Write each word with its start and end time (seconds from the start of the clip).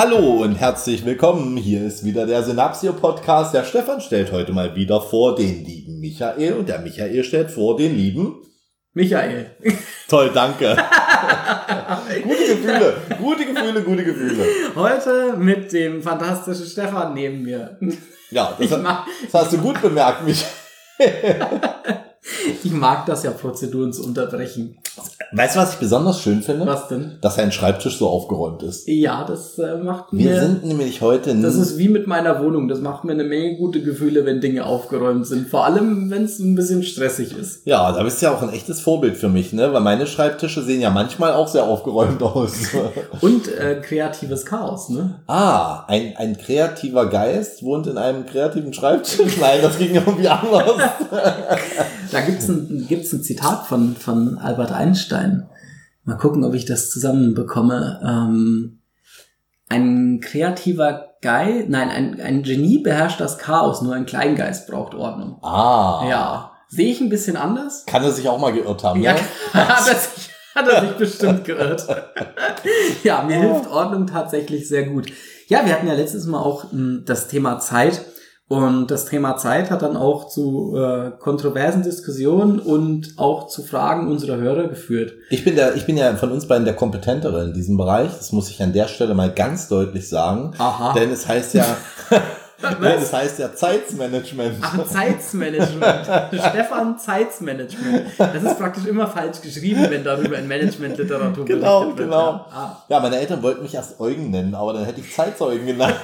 Hallo 0.00 0.44
und 0.44 0.54
herzlich 0.54 1.04
willkommen. 1.04 1.56
Hier 1.56 1.84
ist 1.84 2.04
wieder 2.04 2.24
der 2.24 2.44
Synapsio 2.44 2.92
Podcast. 2.92 3.52
Der 3.52 3.64
Stefan 3.64 4.00
stellt 4.00 4.30
heute 4.30 4.52
mal 4.52 4.76
wieder 4.76 5.00
vor 5.00 5.34
den 5.34 5.64
lieben 5.64 5.98
Michael 5.98 6.52
und 6.52 6.68
der 6.68 6.78
Michael 6.78 7.24
stellt 7.24 7.50
vor 7.50 7.76
den 7.76 7.96
lieben 7.96 8.36
Michael. 8.92 9.56
Toll, 10.08 10.30
danke. 10.32 10.76
gute 12.22 12.46
Gefühle, 12.46 12.96
gute 13.20 13.44
Gefühle, 13.44 13.82
gute 13.82 14.04
Gefühle. 14.04 14.44
Heute 14.76 15.36
mit 15.36 15.72
dem 15.72 16.00
fantastischen 16.00 16.66
Stefan 16.66 17.14
neben 17.14 17.42
mir. 17.42 17.76
Ja, 18.30 18.56
das, 18.56 18.70
hat, 18.70 19.04
das 19.32 19.42
hast 19.42 19.52
du 19.52 19.58
gut 19.58 19.82
bemerkt, 19.82 20.22
Michael. 20.24 20.48
Ich 22.64 22.72
mag 22.72 23.06
das 23.06 23.22
ja, 23.22 23.30
Prozeduren 23.30 23.92
zu 23.92 24.04
unterbrechen. 24.04 24.76
Weißt 25.32 25.56
du, 25.56 25.60
was 25.60 25.74
ich 25.74 25.78
besonders 25.78 26.20
schön 26.22 26.42
finde? 26.42 26.66
Was 26.66 26.88
denn? 26.88 27.18
Dass 27.20 27.38
ein 27.38 27.52
Schreibtisch 27.52 27.98
so 27.98 28.08
aufgeräumt 28.08 28.62
ist. 28.62 28.88
Ja, 28.88 29.24
das 29.24 29.58
äh, 29.58 29.76
macht 29.76 30.06
Wir 30.12 30.30
mir... 30.30 30.40
sind 30.40 30.64
nämlich 30.64 31.02
heute 31.02 31.34
das 31.36 31.56
ist 31.56 31.78
wie 31.78 31.88
mit 31.88 32.06
meiner 32.06 32.42
Wohnung. 32.42 32.68
Das 32.68 32.80
macht 32.80 33.04
mir 33.04 33.12
eine 33.12 33.24
Menge 33.24 33.56
gute 33.56 33.82
Gefühle, 33.82 34.24
wenn 34.24 34.40
Dinge 34.40 34.64
aufgeräumt 34.64 35.26
sind. 35.26 35.48
Vor 35.48 35.66
allem, 35.66 36.10
wenn 36.10 36.24
es 36.24 36.38
ein 36.38 36.54
bisschen 36.54 36.82
stressig 36.82 37.36
ist. 37.36 37.66
Ja, 37.66 37.92
da 37.92 38.02
bist 38.02 38.20
du 38.20 38.26
ja 38.26 38.34
auch 38.34 38.42
ein 38.42 38.52
echtes 38.52 38.80
Vorbild 38.80 39.16
für 39.16 39.28
mich, 39.28 39.52
ne? 39.52 39.72
Weil 39.72 39.82
meine 39.82 40.06
Schreibtische 40.06 40.62
sehen 40.62 40.80
ja 40.80 40.90
manchmal 40.90 41.34
auch 41.34 41.48
sehr 41.48 41.64
aufgeräumt 41.64 42.22
aus. 42.22 42.52
Und 43.20 43.48
äh, 43.48 43.80
kreatives 43.82 44.46
Chaos, 44.46 44.88
ne? 44.88 45.20
ah, 45.26 45.84
ein, 45.88 46.14
ein 46.16 46.38
kreativer 46.38 47.06
Geist 47.06 47.62
wohnt 47.62 47.86
in 47.86 47.98
einem 47.98 48.24
kreativen 48.24 48.72
Schreibtisch? 48.72 49.36
Nein, 49.40 49.58
das 49.62 49.78
ging 49.78 49.94
irgendwie 49.94 50.28
anders. 50.28 50.72
Da 52.10 52.20
gibt's 52.22 52.47
ein, 52.48 52.86
gibt's 52.88 53.12
ein 53.12 53.22
Zitat 53.22 53.66
von, 53.66 53.96
von 53.96 54.38
Albert 54.38 54.72
Einstein. 54.72 55.48
Mal 56.04 56.16
gucken, 56.16 56.44
ob 56.44 56.54
ich 56.54 56.64
das 56.64 56.90
zusammenbekomme. 56.90 58.00
Ähm, 58.02 58.80
ein 59.68 60.20
kreativer 60.20 61.08
Geist, 61.20 61.68
nein, 61.68 61.90
ein, 61.90 62.20
ein 62.20 62.42
Genie 62.42 62.78
beherrscht 62.78 63.20
das 63.20 63.38
Chaos, 63.38 63.82
nur 63.82 63.94
ein 63.94 64.06
Kleingeist 64.06 64.68
braucht 64.68 64.94
Ordnung. 64.94 65.42
Ah. 65.42 66.06
Ja. 66.08 66.52
Sehe 66.68 66.90
ich 66.90 67.00
ein 67.00 67.08
bisschen 67.08 67.36
anders? 67.36 67.84
Kann 67.86 68.02
er 68.04 68.12
sich 68.12 68.28
auch 68.28 68.38
mal 68.38 68.52
geirrt 68.52 68.84
haben, 68.84 69.02
Ja, 69.02 69.14
ne? 69.14 69.20
hat 69.52 69.88
er 69.88 69.94
sich, 69.94 70.30
hat 70.54 70.68
er 70.68 70.80
sich 70.82 70.90
bestimmt 70.92 71.44
geirrt. 71.44 71.86
ja, 73.04 73.22
mir 73.22 73.36
hilft 73.36 73.68
Ordnung 73.70 74.06
tatsächlich 74.06 74.68
sehr 74.68 74.84
gut. 74.84 75.10
Ja, 75.48 75.64
wir 75.64 75.72
hatten 75.72 75.88
ja 75.88 75.94
letztes 75.94 76.26
Mal 76.26 76.40
auch 76.40 76.72
mh, 76.72 77.00
das 77.06 77.26
Thema 77.28 77.58
Zeit. 77.58 78.04
Und 78.48 78.90
das 78.90 79.04
Thema 79.04 79.36
Zeit 79.36 79.70
hat 79.70 79.82
dann 79.82 79.96
auch 79.96 80.28
zu 80.28 80.74
äh, 80.74 81.10
kontroversen 81.18 81.82
Diskussionen 81.82 82.58
und 82.58 83.12
auch 83.16 83.46
zu 83.46 83.62
Fragen 83.62 84.08
unserer 84.08 84.38
Hörer 84.38 84.68
geführt. 84.68 85.12
Ich 85.28 85.44
bin 85.44 85.54
der, 85.54 85.76
ich 85.76 85.84
bin 85.84 85.98
ja 85.98 86.14
von 86.16 86.32
uns 86.32 86.48
beiden 86.48 86.64
der 86.64 86.74
Kompetentere 86.74 87.44
in 87.44 87.52
diesem 87.52 87.76
Bereich. 87.76 88.10
Das 88.16 88.32
muss 88.32 88.48
ich 88.48 88.62
an 88.62 88.72
der 88.72 88.88
Stelle 88.88 89.14
mal 89.14 89.30
ganz 89.30 89.68
deutlich 89.68 90.08
sagen. 90.08 90.52
Aha. 90.56 90.94
Denn 90.94 91.10
es 91.10 91.28
heißt 91.28 91.52
ja, 91.52 91.66
denn 92.60 92.98
es 93.02 93.12
heißt 93.12 93.38
ja 93.38 93.54
Zeitsmanagement. 93.54 94.56
Ach, 94.60 94.84
Zeitsmanagement. 94.86 96.06
Stefan 96.32 96.98
Zeitsmanagement. 96.98 98.06
Das 98.18 98.42
ist 98.42 98.58
praktisch 98.58 98.86
immer 98.86 99.06
falsch 99.06 99.40
geschrieben, 99.40 99.86
wenn 99.88 100.02
darüber 100.04 100.36
in 100.38 100.48
Managementliteratur 100.48 101.44
Genau, 101.44 101.80
berichtet 101.80 101.98
wird. 101.98 102.08
genau. 102.10 102.46
Ah. 102.52 102.76
Ja, 102.88 102.98
meine 103.00 103.16
Eltern 103.18 103.42
wollten 103.42 103.62
mich 103.62 103.74
erst 103.74 104.00
Eugen 104.00 104.30
nennen, 104.30 104.54
aber 104.54 104.72
dann 104.72 104.84
hätte 104.84 105.00
ich 105.00 105.14
Zeitzeugen 105.14 105.66
genannt. 105.66 105.94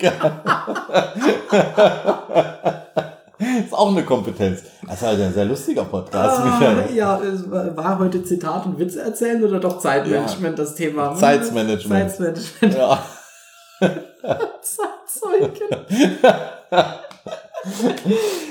ist 3.64 3.72
auch 3.72 3.90
eine 3.90 4.02
Kompetenz. 4.04 4.62
Das 4.86 4.96
ist 4.96 5.02
halt 5.06 5.20
ein 5.20 5.32
sehr 5.34 5.44
lustiger 5.44 5.84
Podcast, 5.84 6.40
Ah, 6.40 6.44
Michael. 6.58 6.94
ja, 6.94 7.20
war 7.46 7.76
war 7.76 7.98
heute 7.98 8.22
Zitat 8.22 8.66
und 8.66 8.78
Witze 8.78 9.00
erzählen 9.02 9.42
oder 9.42 9.58
doch 9.60 9.78
Zeitmanagement 9.78 10.58
das 10.58 10.74
Thema? 10.74 11.14
Zeitmanagement. 11.14 12.10
Zeitmanagement. 12.10 12.74
Ja. 12.76 13.02
Zeitzeugen. 14.62 15.52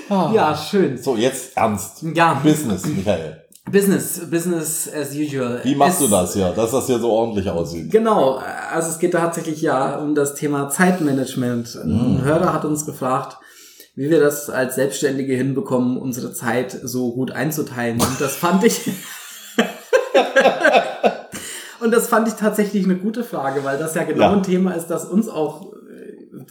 ja, 0.10 0.56
schön. 0.58 0.98
So, 0.98 1.16
jetzt 1.16 1.56
ernst. 1.58 2.04
Ja, 2.14 2.34
Business, 2.44 2.86
Michael. 2.86 3.44
Business, 3.72 4.20
Business 4.32 4.90
as 4.92 5.14
usual. 5.14 5.60
Wie 5.64 5.76
machst 5.76 6.02
Es- 6.02 6.08
du 6.08 6.12
das 6.12 6.34
hier, 6.34 6.50
dass 6.50 6.72
das 6.72 6.88
hier 6.88 6.98
so 7.00 7.12
ordentlich 7.12 7.48
aussieht? 7.50 7.92
Genau, 7.92 8.40
also 8.72 8.90
es 8.90 8.98
geht 9.00 9.12
tatsächlich 9.14 9.62
ja 9.62 9.98
um 10.00 10.16
das 10.16 10.34
Thema 10.36 10.70
Zeitmanagement. 10.70 11.76
Ein 11.76 12.22
Hörer 12.24 12.52
hat 12.54 12.66
uns 12.66 12.86
gefragt, 12.88 13.38
wie 13.96 14.10
wir 14.10 14.20
das 14.20 14.50
als 14.50 14.74
Selbstständige 14.76 15.36
hinbekommen, 15.36 15.98
unsere 15.98 16.34
Zeit 16.34 16.76
so 16.84 17.14
gut 17.14 17.32
einzuteilen. 17.32 18.02
Und 18.02 18.20
das 18.20 18.36
fand 18.36 18.64
ich. 18.64 18.90
Und 21.82 21.92
das 21.92 22.08
fand 22.08 22.28
ich 22.28 22.34
tatsächlich 22.36 22.86
eine 22.86 22.96
gute 22.96 23.24
Frage, 23.24 23.64
weil 23.64 23.78
das 23.78 23.96
ja 23.96 24.04
genau 24.04 24.24
Ja. 24.24 24.34
ein 24.34 24.44
Thema 24.44 24.72
ist, 24.74 24.88
das 24.88 25.06
uns 25.06 25.30
auch, 25.30 25.72
äh, 25.74 25.78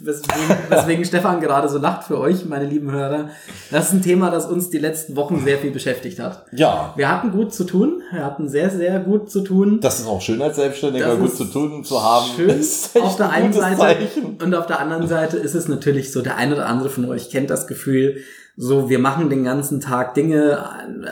weswegen, 0.00 0.56
weswegen 0.70 1.04
Stefan 1.04 1.40
gerade 1.40 1.68
so 1.68 1.78
lacht 1.78 2.04
für 2.04 2.18
euch, 2.18 2.46
meine 2.46 2.66
lieben 2.66 2.90
Hörer. 2.90 3.28
Das 3.70 3.86
ist 3.88 3.92
ein 3.94 4.02
Thema, 4.02 4.30
das 4.30 4.46
uns 4.46 4.70
die 4.70 4.78
letzten 4.78 5.16
Wochen 5.16 5.42
sehr 5.44 5.58
viel 5.58 5.70
beschäftigt 5.70 6.18
hat. 6.18 6.46
Ja, 6.52 6.92
Wir 6.96 7.08
hatten 7.10 7.30
gut 7.30 7.52
zu 7.52 7.64
tun, 7.64 8.00
wir 8.12 8.24
hatten 8.24 8.48
sehr, 8.48 8.70
sehr 8.70 8.98
gut 9.00 9.30
zu 9.30 9.40
tun. 9.42 9.80
das 9.80 10.00
ist 10.00 10.06
auch 10.06 10.20
schön 10.20 10.40
als 10.42 10.56
Selbstständiger 10.56 11.08
Das 11.08 11.18
gut 11.18 11.36
zu 11.36 11.44
tun 11.44 11.84
zu 11.84 12.02
haben. 12.02 12.26
Schön 12.36 13.02
auf 13.02 13.16
der 13.16 13.30
ein 13.30 13.44
einen 13.44 13.52
Seite 13.52 13.78
Zeichen. 13.78 14.38
und 14.42 14.54
auf 14.54 14.66
der 14.66 14.80
anderen 14.80 15.06
Seite 15.08 15.36
ist 15.36 15.54
es 15.54 15.68
natürlich 15.68 16.12
so, 16.12 16.22
der 16.22 16.36
eine 16.36 16.54
oder 16.54 16.66
andere 16.66 16.88
von 16.90 17.04
euch 17.08 17.30
kennt 17.30 17.50
das 17.50 17.66
Gefühl, 17.66 18.16
so 18.60 18.88
wir 18.90 18.98
machen 18.98 19.30
den 19.30 19.44
ganzen 19.44 19.80
Tag 19.80 20.14
Dinge, 20.14 20.58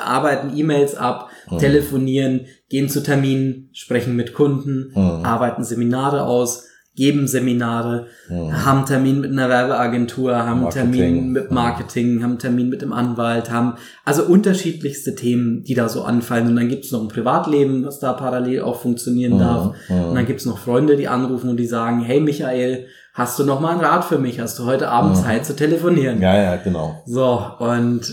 arbeiten 0.02 0.56
E-Mails 0.56 0.96
ab, 0.96 1.28
Hm. 1.48 1.58
telefonieren, 1.58 2.46
gehen 2.68 2.88
zu 2.88 3.02
Terminen, 3.02 3.70
sprechen 3.72 4.16
mit 4.16 4.34
Kunden, 4.34 4.90
Hm. 4.94 5.24
arbeiten 5.24 5.64
Seminare 5.64 6.22
aus, 6.24 6.64
geben 6.96 7.28
Seminare, 7.28 8.06
haben 8.30 8.78
einen 8.78 8.86
Termin 8.86 9.20
mit 9.20 9.30
einer 9.30 9.50
Werbeagentur, 9.50 10.34
haben 10.34 10.62
einen 10.62 10.70
Termin. 10.70 11.00
Marketing. 11.00 11.32
mit 11.32 11.50
Marketing, 11.50 12.22
haben 12.22 12.30
einen 12.30 12.38
Termin 12.38 12.68
mit 12.70 12.80
dem 12.80 12.92
Anwalt, 12.94 13.50
haben 13.50 13.74
also 14.06 14.24
unterschiedlichste 14.24 15.14
Themen, 15.14 15.62
die 15.62 15.74
da 15.74 15.90
so 15.90 16.04
anfallen. 16.04 16.46
Und 16.48 16.56
dann 16.56 16.68
gibt's 16.70 16.92
noch 16.92 17.02
ein 17.02 17.08
Privatleben, 17.08 17.84
was 17.84 17.98
da 18.00 18.14
parallel 18.14 18.62
auch 18.62 18.80
funktionieren 18.80 19.32
Hm. 19.32 19.38
darf. 19.38 19.74
Und 19.90 20.14
dann 20.14 20.24
gibt's 20.26 20.46
noch 20.46 20.58
Freunde, 20.58 20.96
die 20.96 21.06
anrufen 21.06 21.50
und 21.50 21.58
die 21.58 21.66
sagen, 21.66 22.00
hey 22.00 22.18
Michael, 22.20 22.86
hast 23.12 23.38
du 23.38 23.44
noch 23.44 23.60
mal 23.60 23.72
einen 23.72 23.80
Rat 23.82 24.06
für 24.06 24.18
mich? 24.18 24.40
Hast 24.40 24.58
du 24.58 24.64
heute 24.64 24.88
Abend 24.88 25.18
Zeit 25.18 25.44
zu 25.44 25.54
telefonieren? 25.54 26.22
Ja, 26.22 26.34
ja, 26.42 26.56
genau. 26.56 27.02
So, 27.04 27.42
und 27.58 28.10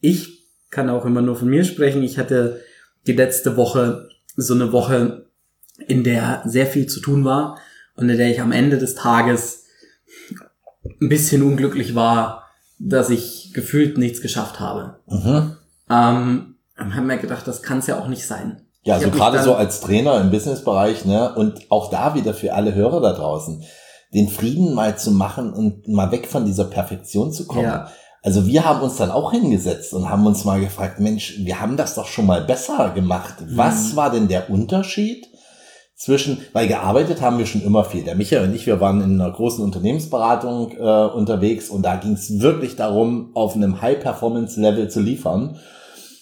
ich 0.00 0.50
kann 0.72 0.90
auch 0.90 1.04
immer 1.06 1.22
nur 1.22 1.36
von 1.36 1.48
mir 1.48 1.62
sprechen. 1.62 2.02
Ich 2.02 2.18
hatte 2.18 2.60
die 3.06 3.12
letzte 3.12 3.56
Woche 3.56 4.08
so 4.36 4.54
eine 4.54 4.72
Woche, 4.72 5.26
in 5.86 6.04
der 6.04 6.42
sehr 6.44 6.66
viel 6.66 6.86
zu 6.86 7.00
tun 7.00 7.24
war 7.24 7.58
und 7.96 8.08
in 8.08 8.16
der 8.16 8.30
ich 8.30 8.40
am 8.40 8.52
Ende 8.52 8.78
des 8.78 8.94
Tages 8.94 9.64
ein 11.00 11.08
bisschen 11.08 11.42
unglücklich 11.42 11.94
war, 11.94 12.44
dass 12.78 13.10
ich 13.10 13.52
gefühlt 13.54 13.98
nichts 13.98 14.20
geschafft 14.20 14.60
habe. 14.60 14.98
Mhm. 15.06 15.56
Ähm, 15.90 16.56
und 16.76 16.94
habe 16.94 17.06
mir 17.06 17.18
gedacht, 17.18 17.46
das 17.46 17.62
kann 17.62 17.78
es 17.78 17.86
ja 17.86 17.98
auch 17.98 18.08
nicht 18.08 18.26
sein. 18.26 18.62
Ja, 18.82 18.96
Ich 18.96 19.02
so 19.02 19.06
hab 19.06 19.14
mich 19.14 19.22
gerade 19.22 19.42
so 19.42 19.54
als 19.54 19.80
Trainer 19.80 20.20
im 20.20 20.30
Businessbereich, 20.30 21.04
ne, 21.04 21.34
und 21.34 21.70
auch 21.70 21.90
da 21.90 22.14
wieder 22.14 22.34
für 22.34 22.52
alle 22.52 22.74
Hörer 22.74 23.00
da 23.00 23.12
draußen, 23.12 23.64
den 24.12 24.28
Frieden 24.28 24.74
mal 24.74 24.98
zu 24.98 25.10
machen 25.10 25.52
und 25.52 25.88
mal 25.88 26.10
weg 26.12 26.28
von 26.28 26.44
dieser 26.44 26.64
Perfektion 26.64 27.32
zu 27.32 27.46
kommen. 27.46 27.64
Ja. 27.64 27.90
Also 28.24 28.46
wir 28.46 28.64
haben 28.64 28.80
uns 28.80 28.96
dann 28.96 29.10
auch 29.10 29.32
hingesetzt 29.32 29.92
und 29.92 30.08
haben 30.08 30.26
uns 30.26 30.46
mal 30.46 30.58
gefragt, 30.58 30.98
Mensch, 30.98 31.40
wir 31.40 31.60
haben 31.60 31.76
das 31.76 31.94
doch 31.94 32.06
schon 32.06 32.24
mal 32.24 32.40
besser 32.40 32.92
gemacht. 32.94 33.34
Mhm. 33.42 33.56
Was 33.56 33.96
war 33.96 34.10
denn 34.10 34.28
der 34.28 34.48
Unterschied 34.48 35.28
zwischen, 35.94 36.38
weil 36.54 36.66
gearbeitet 36.66 37.20
haben 37.20 37.36
wir 37.36 37.44
schon 37.44 37.62
immer 37.62 37.84
viel. 37.84 38.02
Der 38.02 38.14
Michael 38.14 38.48
und 38.48 38.54
ich, 38.54 38.66
wir 38.66 38.80
waren 38.80 39.02
in 39.02 39.20
einer 39.20 39.30
großen 39.30 39.62
Unternehmensberatung 39.62 40.72
äh, 40.72 41.06
unterwegs 41.14 41.68
und 41.68 41.82
da 41.82 41.96
ging 41.96 42.14
es 42.14 42.40
wirklich 42.40 42.76
darum, 42.76 43.30
auf 43.34 43.56
einem 43.56 43.82
High-Performance-Level 43.82 44.88
zu 44.88 45.00
liefern. 45.00 45.58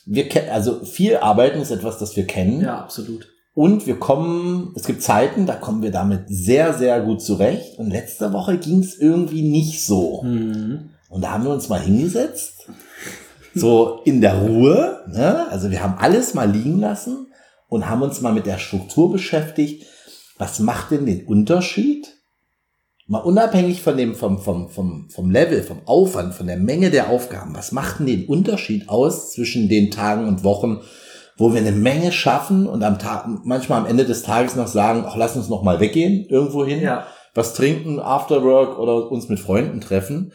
Wir 0.05 0.27
also 0.53 0.85
viel 0.85 1.19
Arbeiten 1.19 1.61
ist 1.61 1.71
etwas, 1.71 1.99
das 1.99 2.17
wir 2.17 2.27
kennen. 2.27 2.63
Ja, 2.63 2.81
absolut. 2.81 3.29
Und 3.55 3.87
wir 3.87 4.01
kommen, 4.01 4.73
es 4.75 4.85
gibt 4.85 5.03
Zeiten, 5.03 5.47
da 5.47 5.55
kommen 5.55 5.83
wir 5.83 5.93
damit 5.93 6.23
sehr, 6.27 6.75
sehr 6.75 7.01
gut 7.01 7.23
zurecht. 7.23 7.79
Und 7.79 7.91
letzte 7.91 8.33
Woche 8.33 8.59
ging 8.59 8.81
es 8.81 8.99
irgendwie 8.99 9.43
nicht 9.43 9.85
so. 9.85 10.23
Mhm. 10.23 10.92
Und 11.13 11.21
da 11.21 11.33
haben 11.33 11.45
wir 11.45 11.51
uns 11.51 11.69
mal 11.69 11.81
hingesetzt, 11.81 12.69
so 13.55 14.01
in 14.07 14.23
der 14.23 14.35
Ruhe. 14.35 15.05
Ne? 15.09 15.47
Also 15.51 15.71
wir 15.71 15.83
haben 15.83 15.99
alles 15.99 16.33
mal 16.33 16.51
liegen 16.51 16.79
lassen 16.79 17.27
und 17.69 17.89
haben 17.89 18.01
uns 18.01 18.23
mal 18.23 18.33
mit 18.33 18.47
der 18.47 18.57
Struktur 18.57 19.13
beschäftigt. 19.13 19.87
Was 20.39 20.59
macht 20.59 20.91
denn 20.91 21.05
den 21.05 21.27
Unterschied, 21.27 22.09
mal 23.07 23.19
unabhängig 23.19 23.83
von 23.83 23.99
dem, 23.99 24.15
vom, 24.15 24.39
vom, 24.39 24.71
vom, 24.71 25.11
vom 25.11 25.31
Level, 25.31 25.63
vom 25.63 25.83
Aufwand, 25.85 26.35
von 26.35 26.47
der 26.47 26.57
Menge 26.57 26.91
der 26.91 27.11
Aufgaben, 27.11 27.55
was 27.55 27.73
macht 27.73 27.99
denn 27.99 28.07
den 28.07 28.27
Unterschied 28.27 28.89
aus 28.89 29.33
zwischen 29.33 29.69
den 29.69 29.91
Tagen 29.91 30.27
und 30.27 30.45
Wochen, 30.45 30.81
wo 31.37 31.53
wir 31.53 31.61
eine 31.61 31.73
Menge 31.73 32.11
schaffen 32.11 32.67
und 32.67 32.83
am 32.83 32.99
Tag, 32.99 33.27
manchmal 33.45 33.81
am 33.81 33.87
Ende 33.87 34.07
des 34.07 34.23
Tages 34.23 34.57
noch 34.57 34.67
sagen, 34.67 35.05
ach, 35.07 35.17
lass 35.17 35.37
uns 35.37 35.51
noch 35.51 35.63
mal 35.63 35.79
weggehen, 35.79 36.25
irgendwo 36.31 36.65
hin, 36.65 36.81
Ja. 36.81 37.07
was 37.35 37.53
trinken, 37.53 38.01
Afterwork 38.01 38.79
oder 38.79 39.11
uns 39.11 39.29
mit 39.29 39.41
Freunden 39.41 39.83
treffen. 39.83 40.33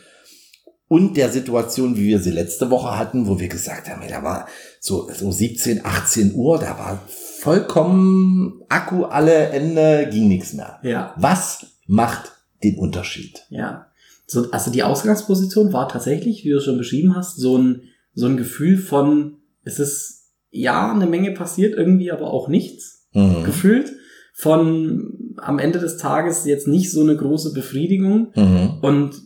Und 0.90 1.18
der 1.18 1.30
Situation, 1.30 1.98
wie 1.98 2.06
wir 2.08 2.20
sie 2.20 2.32
letzte 2.32 2.70
Woche 2.70 2.98
hatten, 2.98 3.28
wo 3.28 3.40
wir 3.40 3.50
gesagt 3.50 3.90
haben, 3.90 4.02
da 4.08 4.24
war 4.24 4.48
so, 4.80 5.10
so 5.14 5.32
17, 5.32 5.82
18 5.84 6.34
Uhr, 6.34 6.58
da 6.60 6.78
war 6.80 7.04
vollkommen 7.08 8.62
Akku 8.70 9.04
alle 9.04 9.34
Ende, 9.50 10.08
ging 10.12 10.28
nichts 10.28 10.54
mehr. 10.54 10.80
Ja. 10.84 11.14
Was 11.18 11.66
macht 11.88 12.32
den 12.64 12.78
Unterschied? 12.78 13.46
Ja. 13.50 13.88
So, 14.26 14.50
also 14.52 14.72
die 14.72 14.84
Ausgangsposition 14.84 15.74
war 15.74 15.90
tatsächlich, 15.90 16.44
wie 16.46 16.50
du 16.52 16.60
schon 16.62 16.78
beschrieben 16.78 17.16
hast, 17.16 17.38
so 17.38 17.58
ein, 17.58 17.82
so 18.14 18.26
ein 18.26 18.38
Gefühl 18.38 18.78
von, 18.78 19.38
es 19.64 19.80
ist 19.80 20.26
ja 20.50 20.92
eine 20.92 21.06
Menge 21.08 21.32
passiert, 21.32 21.76
irgendwie 21.78 22.12
aber 22.12 22.32
auch 22.32 22.48
nichts 22.48 22.96
Mhm. 23.14 23.44
gefühlt. 23.46 23.94
Von 24.34 25.34
am 25.38 25.60
Ende 25.60 25.80
des 25.80 25.98
Tages 25.98 26.46
jetzt 26.46 26.68
nicht 26.68 26.92
so 26.92 27.02
eine 27.02 27.16
große 27.16 27.54
Befriedigung 27.54 28.32
Mhm. 28.36 28.80
und 28.82 29.22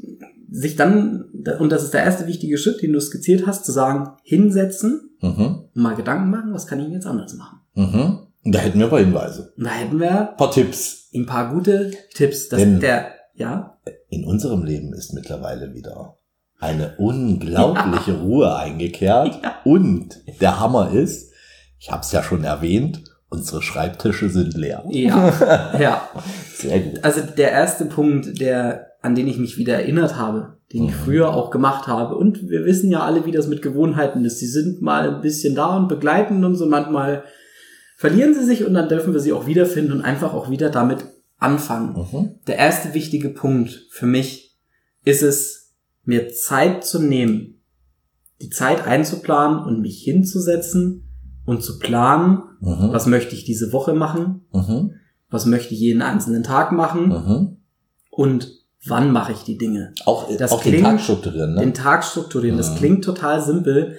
sich 0.51 0.75
dann, 0.75 1.25
und 1.59 1.71
das 1.71 1.83
ist 1.83 1.93
der 1.93 2.03
erste 2.03 2.27
wichtige 2.27 2.57
Schritt, 2.57 2.81
den 2.81 2.93
du 2.93 2.99
skizziert 3.01 3.45
hast, 3.47 3.65
zu 3.65 3.71
sagen, 3.71 4.11
hinsetzen 4.23 5.09
Mhm. 5.21 5.65
und 5.75 5.81
mal 5.81 5.95
Gedanken 5.95 6.29
machen, 6.31 6.53
was 6.53 6.65
kann 6.67 6.79
ich 6.79 6.89
jetzt 6.89 7.05
anders 7.05 7.33
machen? 7.35 7.59
Mhm. 7.75 8.19
Und 8.43 8.55
da 8.55 8.59
hätten 8.59 8.79
wir 8.79 8.85
ein 8.87 8.89
paar 8.89 8.99
Hinweise. 8.99 9.53
Und 9.55 9.65
da 9.65 9.69
hätten 9.69 9.99
wir 9.99 10.31
Ein 10.31 10.37
paar 10.37 10.49
Tipps. 10.51 11.09
ein 11.13 11.25
paar 11.27 11.53
gute 11.53 11.91
Tipps, 12.15 12.49
dass 12.49 12.59
Denn- 12.59 12.79
der, 12.79 13.07
ja, 13.35 13.77
In 14.09 14.25
unserem 14.25 14.63
Leben 14.63 14.93
ist 14.93 15.13
mittlerweile 15.13 15.73
wieder 15.73 16.17
eine 16.59 16.95
unglaubliche 16.97 18.13
Ruhe 18.21 18.55
eingekehrt. 18.55 19.39
Und 19.63 20.19
der 20.41 20.59
Hammer 20.59 20.91
ist, 20.91 21.31
ich 21.79 21.91
habe 21.91 22.01
es 22.01 22.11
ja 22.11 22.21
schon 22.23 22.43
erwähnt, 22.43 23.03
unsere 23.29 23.61
Schreibtische 23.61 24.29
sind 24.29 24.55
leer. 24.55 24.83
ja, 24.89 25.31
ja. 25.79 26.01
Sehr 26.53 26.79
gut. 26.79 27.03
Also 27.03 27.21
der 27.21 27.51
erste 27.51 27.85
Punkt, 27.85 28.39
der, 28.41 28.87
an 29.01 29.15
den 29.15 29.27
ich 29.27 29.37
mich 29.37 29.57
wieder 29.57 29.75
erinnert 29.75 30.17
habe, 30.17 30.57
den 30.73 30.85
ich 30.85 30.91
Mhm. 30.91 30.99
früher 31.05 31.33
auch 31.33 31.49
gemacht 31.51 31.87
habe. 31.87 32.15
Und 32.15 32.49
wir 32.49 32.65
wissen 32.65 32.91
ja 32.91 33.01
alle, 33.01 33.25
wie 33.25 33.31
das 33.31 33.47
mit 33.47 33.61
Gewohnheiten 33.61 34.23
ist. 34.25 34.39
Sie 34.39 34.47
sind 34.47 34.81
mal 34.81 35.15
ein 35.15 35.21
bisschen 35.21 35.55
da 35.55 35.75
und 35.77 35.87
begleiten 35.87 36.43
uns 36.43 36.61
und 36.61 36.69
manchmal 36.69 37.23
verlieren 37.97 38.33
sie 38.33 38.43
sich 38.45 38.65
und 38.65 38.73
dann 38.73 38.89
dürfen 38.89 39.13
wir 39.13 39.19
sie 39.19 39.33
auch 39.33 39.45
wiederfinden 39.47 39.91
und 39.93 40.01
einfach 40.01 40.33
auch 40.33 40.49
wieder 40.49 40.69
damit 40.69 41.05
anfangen. 41.37 41.95
Mhm. 42.11 42.29
Der 42.47 42.57
erste 42.57 42.93
wichtige 42.93 43.29
Punkt 43.29 43.87
für 43.89 44.05
mich 44.05 44.57
ist 45.03 45.23
es, 45.23 45.73
mir 46.03 46.29
Zeit 46.29 46.83
zu 46.83 46.99
nehmen, 46.99 47.61
die 48.41 48.49
Zeit 48.49 48.87
einzuplanen 48.87 49.63
und 49.63 49.81
mich 49.81 50.01
hinzusetzen 50.01 51.03
und 51.45 51.61
zu 51.63 51.77
planen, 51.79 52.39
Mhm. 52.59 52.89
was 52.91 53.05
möchte 53.05 53.35
ich 53.35 53.43
diese 53.43 53.71
Woche 53.71 53.93
machen, 53.93 54.41
Mhm. 54.51 54.93
was 55.29 55.45
möchte 55.45 55.73
ich 55.73 55.79
jeden 55.79 56.01
einzelnen 56.01 56.41
Tag 56.43 56.71
machen 56.71 57.09
Mhm. 57.09 57.57
und 58.09 58.60
wann 58.87 59.11
mache 59.11 59.31
ich 59.33 59.43
die 59.43 59.57
Dinge. 59.57 59.93
Auch, 60.05 60.27
Das 60.37 60.51
auch 60.51 60.61
den 60.63 60.71
klingt- 60.73 60.85
Tag 60.87 61.01
strukturieren, 61.01 61.53
ne? 61.55 61.59
Den 61.61 61.73
Tag 61.73 62.03
strukturieren, 62.03 62.57
das 62.57 62.71
Mhm. 62.71 62.75
klingt 62.77 63.03
total 63.05 63.41
simpel. 63.41 63.97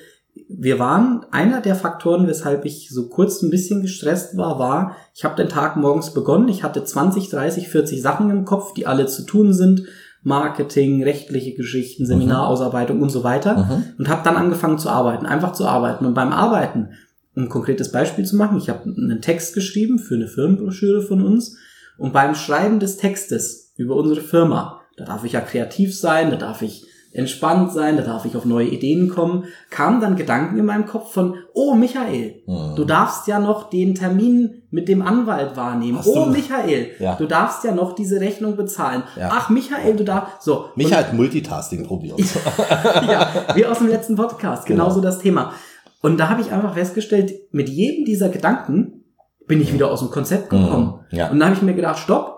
Wir 0.49 0.79
waren, 0.79 1.27
einer 1.31 1.61
der 1.61 1.75
Faktoren, 1.75 2.27
weshalb 2.27 2.65
ich 2.65 2.89
so 2.91 3.09
kurz 3.09 3.43
ein 3.43 3.51
bisschen 3.51 3.83
gestresst 3.83 4.37
war, 4.37 4.59
war, 4.59 4.97
ich 5.15 5.25
habe 5.25 5.37
den 5.37 5.49
Tag 5.49 5.77
morgens 5.77 6.15
begonnen, 6.15 6.49
ich 6.49 6.63
hatte 6.63 6.83
20, 6.85 7.29
30, 7.29 7.69
40 7.69 8.01
Sachen 8.01 8.31
im 8.31 8.45
Kopf, 8.45 8.73
die 8.75 8.87
alle 8.87 9.07
zu 9.07 9.23
tun 9.25 9.53
sind. 9.53 9.83
Marketing, 10.25 11.03
rechtliche 11.03 11.53
Geschichten, 11.55 12.07
Seminarausarbeitung 12.07 13.03
und 13.03 13.11
so 13.11 13.25
weiter. 13.25 13.57
Mhm. 13.65 13.85
Und 13.99 14.09
habe 14.09 14.23
dann 14.25 14.37
angefangen 14.37 14.79
zu 14.79 14.89
arbeiten, 14.89 15.27
einfach 15.27 15.53
zu 15.53 15.67
arbeiten. 15.67 16.07
Und 16.07 16.15
beim 16.15 16.31
Arbeiten, 16.33 16.91
um 17.35 17.45
ein 17.45 17.49
konkretes 17.49 17.91
Beispiel 17.91 18.25
zu 18.25 18.37
machen, 18.37 18.57
ich 18.57 18.69
habe 18.69 18.85
einen 18.85 19.21
Text 19.21 19.53
geschrieben 19.53 19.99
für 19.99 20.15
eine 20.15 20.29
Firmenbroschüre 20.29 21.03
von 21.03 21.23
uns. 21.23 21.57
Und 21.99 22.13
beim 22.13 22.35
Schreiben 22.37 22.79
des 22.79 22.97
Textes 22.99 23.62
über 23.77 23.97
unsere 23.97 24.21
Firma, 24.21 24.81
da 24.97 25.05
darf 25.05 25.25
ich 25.25 25.33
ja 25.33 25.41
kreativ 25.41 25.97
sein, 25.99 26.31
da 26.31 26.37
darf 26.37 26.63
ich 26.63 26.85
entspannt 27.15 27.73
sein, 27.73 27.99
da 27.99 28.03
darf 28.03 28.25
ich 28.25 28.37
auf 28.37 28.47
neue 28.47 28.69
Ideen 28.69 29.11
kommen, 29.11 29.45
kamen 29.69 30.01
dann 30.01 30.17
Gedanken 30.17 30.59
in 30.59 30.65
meinem 30.65 30.87
Kopf 30.87 31.13
von, 31.13 31.35
oh 31.53 31.75
Michael, 31.75 32.43
Mhm. 32.47 32.75
du 32.75 32.85
darfst 32.87 33.27
ja 33.27 33.39
noch 33.39 33.69
den 33.69 33.95
Termin 33.95 34.63
mit 34.71 34.89
dem 34.89 35.03
Anwalt 35.03 35.55
wahrnehmen. 35.55 35.99
Hast 35.99 36.07
du- 36.07 36.15
oh 36.23 36.25
Michael, 36.27 36.93
Ja. 36.99 37.15
du 37.17 37.27
darfst 37.27 37.65
ja 37.65 37.75
noch 37.75 37.95
diese 37.95 38.19
Rechnung 38.19 38.57
bezahlen. 38.57 39.03
Ja. 39.19 39.29
Ach 39.31 39.51
Michael, 39.51 39.97
du 39.97 40.05
darfst, 40.05 40.43
so. 40.43 40.67
Mich 40.75 40.87
Und- 40.97 41.13
Multitasking 41.13 41.85
probiert. 41.87 42.19
ja, 43.07 43.29
wie 43.55 43.67
aus 43.67 43.79
dem 43.79 43.89
letzten 43.89 44.17
Podcast, 44.17 44.65
Genau. 44.67 44.85
genauso 44.85 45.03
das 45.03 45.19
Thema. 45.19 45.53
Und 46.01 46.19
da 46.19 46.31
habe 46.31 46.41
ich 46.41 46.51
einfach 46.51 46.73
festgestellt, 46.75 47.33
mit 47.53 47.69
jedem 47.69 48.07
dieser 48.07 48.31
Gedanken 48.31 49.05
bin 49.47 49.61
ich 49.61 49.73
wieder 49.75 49.91
aus 49.91 50.01
dem 50.01 50.11
Konzept 50.11 50.49
gekommen. 50.49 51.01
Mhm. 51.11 51.17
Ja. 51.19 51.29
Und 51.31 51.39
dann 51.41 51.49
habe 51.51 51.57
ich 51.57 51.63
mir 51.63 51.75
gedacht, 51.75 51.99
stopp, 51.99 52.32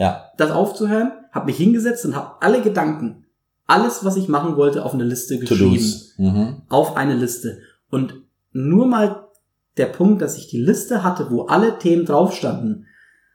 Ja. 0.00 0.30
das 0.36 0.50
aufzuhören, 0.50 1.12
habe 1.30 1.46
mich 1.46 1.56
hingesetzt 1.58 2.04
und 2.06 2.16
habe 2.16 2.40
alle 2.40 2.62
Gedanken, 2.62 3.26
alles, 3.66 4.04
was 4.04 4.16
ich 4.16 4.28
machen 4.28 4.56
wollte, 4.56 4.84
auf 4.84 4.94
eine 4.94 5.04
Liste 5.04 5.38
geschrieben. 5.38 5.84
Mhm. 6.16 6.62
Auf 6.68 6.96
eine 6.96 7.14
Liste. 7.14 7.58
Und 7.90 8.14
nur 8.52 8.86
mal 8.86 9.26
der 9.76 9.86
Punkt, 9.86 10.22
dass 10.22 10.36
ich 10.36 10.48
die 10.48 10.60
Liste 10.60 11.04
hatte, 11.04 11.30
wo 11.30 11.42
alle 11.42 11.78
Themen 11.78 12.04
drauf 12.04 12.34
standen, 12.34 12.86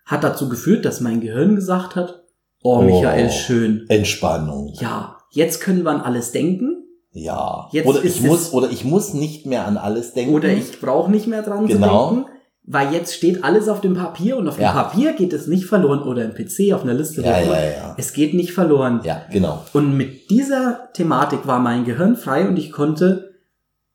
hat 0.05 0.23
dazu 0.23 0.49
geführt, 0.49 0.83
dass 0.85 0.99
mein 1.01 1.21
Gehirn 1.21 1.55
gesagt 1.55 1.95
hat, 1.95 2.23
oh, 2.63 2.79
Oh. 2.79 2.81
Michael, 2.81 3.29
schön. 3.29 3.85
Entspannung. 3.87 4.73
Ja, 4.79 5.17
jetzt 5.31 5.61
können 5.61 5.83
wir 5.83 5.91
an 5.91 6.01
alles 6.01 6.31
denken. 6.31 6.83
Ja. 7.11 7.69
Jetzt 7.71 7.87
oder 7.87 8.03
ich 8.03 8.21
muss, 8.21 8.51
oder 8.53 8.69
ich 8.71 8.83
muss 8.83 9.13
nicht 9.13 9.45
mehr 9.45 9.65
an 9.65 9.77
alles 9.77 10.13
denken. 10.13 10.33
Oder 10.33 10.49
ich 10.49 10.81
brauche 10.81 11.09
nicht 11.09 11.27
mehr 11.27 11.43
dran 11.43 11.67
Genau. 11.67 12.09
zu 12.09 12.15
denken, 12.15 12.31
weil 12.67 12.91
jetzt 12.93 13.13
steht 13.13 13.43
alles 13.43 13.67
auf 13.67 13.81
dem 13.81 13.93
Papier 13.93 14.37
und 14.37 14.47
auf 14.47 14.55
dem 14.55 14.63
Ja. 14.63 14.71
Papier 14.71 15.13
geht 15.13 15.33
es 15.33 15.47
nicht 15.47 15.65
verloren 15.65 16.01
oder 16.01 16.25
im 16.25 16.33
PC 16.33 16.73
auf 16.73 16.83
einer 16.83 16.93
Liste. 16.95 17.21
Ja, 17.21 17.39
ja, 17.39 17.63
ja. 17.63 17.95
Es 17.97 18.13
geht 18.13 18.33
nicht 18.33 18.53
verloren. 18.53 19.01
Ja, 19.03 19.21
genau. 19.31 19.63
Und 19.73 19.95
mit 19.95 20.29
dieser 20.31 20.89
Thematik 20.93 21.45
war 21.45 21.59
mein 21.59 21.85
Gehirn 21.85 22.15
frei 22.15 22.47
und 22.47 22.57
ich 22.57 22.71
konnte 22.71 23.35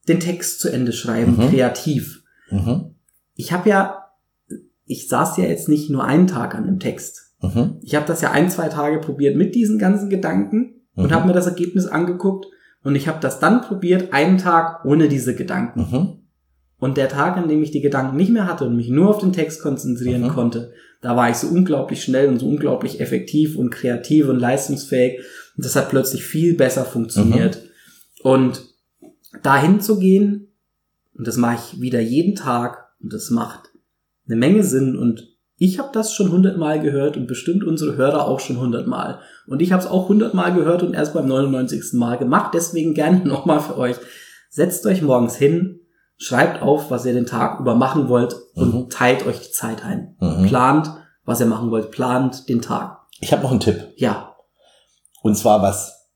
den 0.08 0.20
Text 0.20 0.60
zu 0.60 0.68
Ende 0.72 0.92
schreiben, 0.92 1.36
Mhm. 1.36 1.50
kreativ. 1.50 2.22
Mhm. 2.50 2.94
Ich 3.34 3.52
habe 3.52 3.68
ja, 3.68 4.04
ich 4.86 5.08
saß 5.08 5.36
ja 5.36 5.44
jetzt 5.44 5.68
nicht 5.68 5.90
nur 5.90 6.04
einen 6.04 6.26
Tag 6.26 6.54
an 6.54 6.66
dem 6.66 6.78
Text. 6.78 7.32
Mhm. 7.42 7.78
Ich 7.82 7.94
habe 7.94 8.06
das 8.06 8.20
ja 8.20 8.30
ein, 8.32 8.50
zwei 8.50 8.68
Tage 8.68 8.98
probiert 8.98 9.36
mit 9.36 9.54
diesen 9.54 9.78
ganzen 9.78 10.10
Gedanken 10.10 10.74
und 10.94 11.06
Mhm. 11.06 11.14
habe 11.14 11.26
mir 11.26 11.32
das 11.32 11.46
Ergebnis 11.46 11.86
angeguckt 11.86 12.46
und 12.84 12.94
ich 12.94 13.08
habe 13.08 13.18
das 13.20 13.40
dann 13.40 13.62
probiert, 13.62 14.12
einen 14.12 14.38
Tag 14.38 14.84
ohne 14.84 15.08
diese 15.08 15.34
Gedanken. 15.34 16.20
Mhm. 16.80 16.84
Und 16.84 16.96
der 16.96 17.08
Tag, 17.08 17.36
an 17.36 17.48
dem 17.48 17.62
ich 17.62 17.70
die 17.70 17.80
Gedanken 17.80 18.16
nicht 18.16 18.30
mehr 18.30 18.46
hatte 18.46 18.64
und 18.64 18.76
mich 18.76 18.88
nur 18.88 19.10
auf 19.10 19.18
den 19.18 19.32
Text 19.32 19.62
konzentrieren 19.62 20.22
Mhm. 20.22 20.28
konnte, 20.28 20.72
da 21.00 21.16
war 21.16 21.30
ich 21.30 21.36
so 21.36 21.48
unglaublich 21.48 22.02
schnell 22.02 22.28
und 22.28 22.38
so 22.38 22.46
unglaublich 22.46 23.00
effektiv 23.00 23.56
und 23.56 23.70
kreativ 23.70 24.28
und 24.28 24.38
leistungsfähig. 24.38 25.20
Und 25.56 25.64
das 25.64 25.76
hat 25.76 25.88
plötzlich 25.90 26.24
viel 26.24 26.54
besser 26.54 26.84
funktioniert. 26.84 27.62
Und 28.22 28.62
dahin 29.42 29.80
zu 29.80 29.98
gehen, 29.98 30.48
und 31.16 31.26
das 31.26 31.36
mache 31.36 31.56
ich 31.56 31.80
wieder 31.80 32.00
jeden 32.00 32.34
Tag, 32.34 32.88
und 33.02 33.12
das 33.12 33.30
macht 33.30 33.70
eine 34.26 34.36
Menge 34.36 34.62
Sinn. 34.62 34.96
Und 34.96 35.28
ich 35.56 35.78
habe 35.78 35.88
das 35.92 36.12
schon 36.14 36.30
hundertmal 36.30 36.80
gehört 36.80 37.16
und 37.16 37.26
bestimmt 37.26 37.64
unsere 37.64 37.96
Hörer 37.96 38.26
auch 38.26 38.40
schon 38.40 38.60
hundertmal. 38.60 39.20
Und 39.46 39.62
ich 39.62 39.72
habe 39.72 39.82
es 39.82 39.88
auch 39.88 40.08
hundertmal 40.08 40.54
gehört 40.54 40.82
und 40.82 40.94
erst 40.94 41.14
beim 41.14 41.26
99. 41.28 41.94
Mal 41.94 42.18
gemacht. 42.18 42.52
Deswegen 42.54 42.92
gerne 42.94 43.18
nochmal 43.24 43.60
für 43.60 43.76
euch. 43.78 43.96
Setzt 44.50 44.84
euch 44.86 45.00
morgens 45.00 45.36
hin, 45.36 45.79
schreibt 46.22 46.60
auf, 46.62 46.90
was 46.90 47.06
ihr 47.06 47.14
den 47.14 47.24
Tag 47.26 47.60
über 47.60 47.74
machen 47.74 48.08
wollt 48.08 48.36
und 48.54 48.74
Mhm. 48.74 48.90
teilt 48.90 49.24
euch 49.26 49.40
die 49.40 49.52
Zeit 49.52 49.82
ein. 49.84 50.16
Mhm. 50.20 50.46
Plant, 50.46 50.90
was 51.24 51.40
ihr 51.40 51.46
machen 51.46 51.70
wollt. 51.70 51.90
Plant 51.90 52.48
den 52.48 52.60
Tag. 52.60 52.98
Ich 53.20 53.32
habe 53.32 53.42
noch 53.42 53.50
einen 53.50 53.60
Tipp. 53.60 53.88
Ja. 53.96 54.34
Und 55.22 55.36
zwar, 55.36 55.62
was 55.62 56.08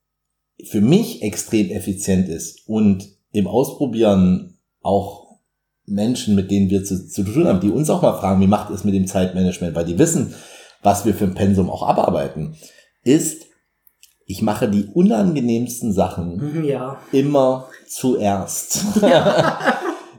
für 0.71 0.81
mich 0.83 1.23
extrem 1.23 1.71
effizient 1.71 2.29
ist 2.29 2.69
und 2.69 3.05
im 3.33 3.47
Ausprobieren 3.47 4.59
auch 4.83 5.39
Menschen, 5.87 6.35
mit 6.35 6.51
denen 6.51 6.69
wir 6.71 6.85
zu, 6.85 7.09
zu 7.09 7.25
tun 7.25 7.47
haben, 7.47 7.61
die 7.61 7.71
uns 7.71 7.89
auch 7.91 8.03
mal 8.03 8.17
fragen, 8.19 8.41
wie 8.41 8.47
macht 8.47 8.71
es 8.71 8.85
mit 8.85 8.95
dem 8.95 9.07
Zeitmanagement, 9.07 9.75
weil 9.75 9.85
die 9.87 9.99
wissen, 9.99 10.35
was 10.83 11.05
wir 11.07 11.15
für 11.15 11.25
ein 11.25 11.35
Pensum 11.35 11.71
auch 11.71 11.83
abarbeiten, 11.83 12.57
ist, 13.03 13.45
ich 14.27 14.41
mache 14.43 14.69
die 14.69 14.85
unangenehmsten 14.87 15.93
Sachen 15.93 16.37
Mhm, 16.37 16.65
Ja. 16.65 16.99
immer 17.13 17.69
zuerst. 17.89 18.85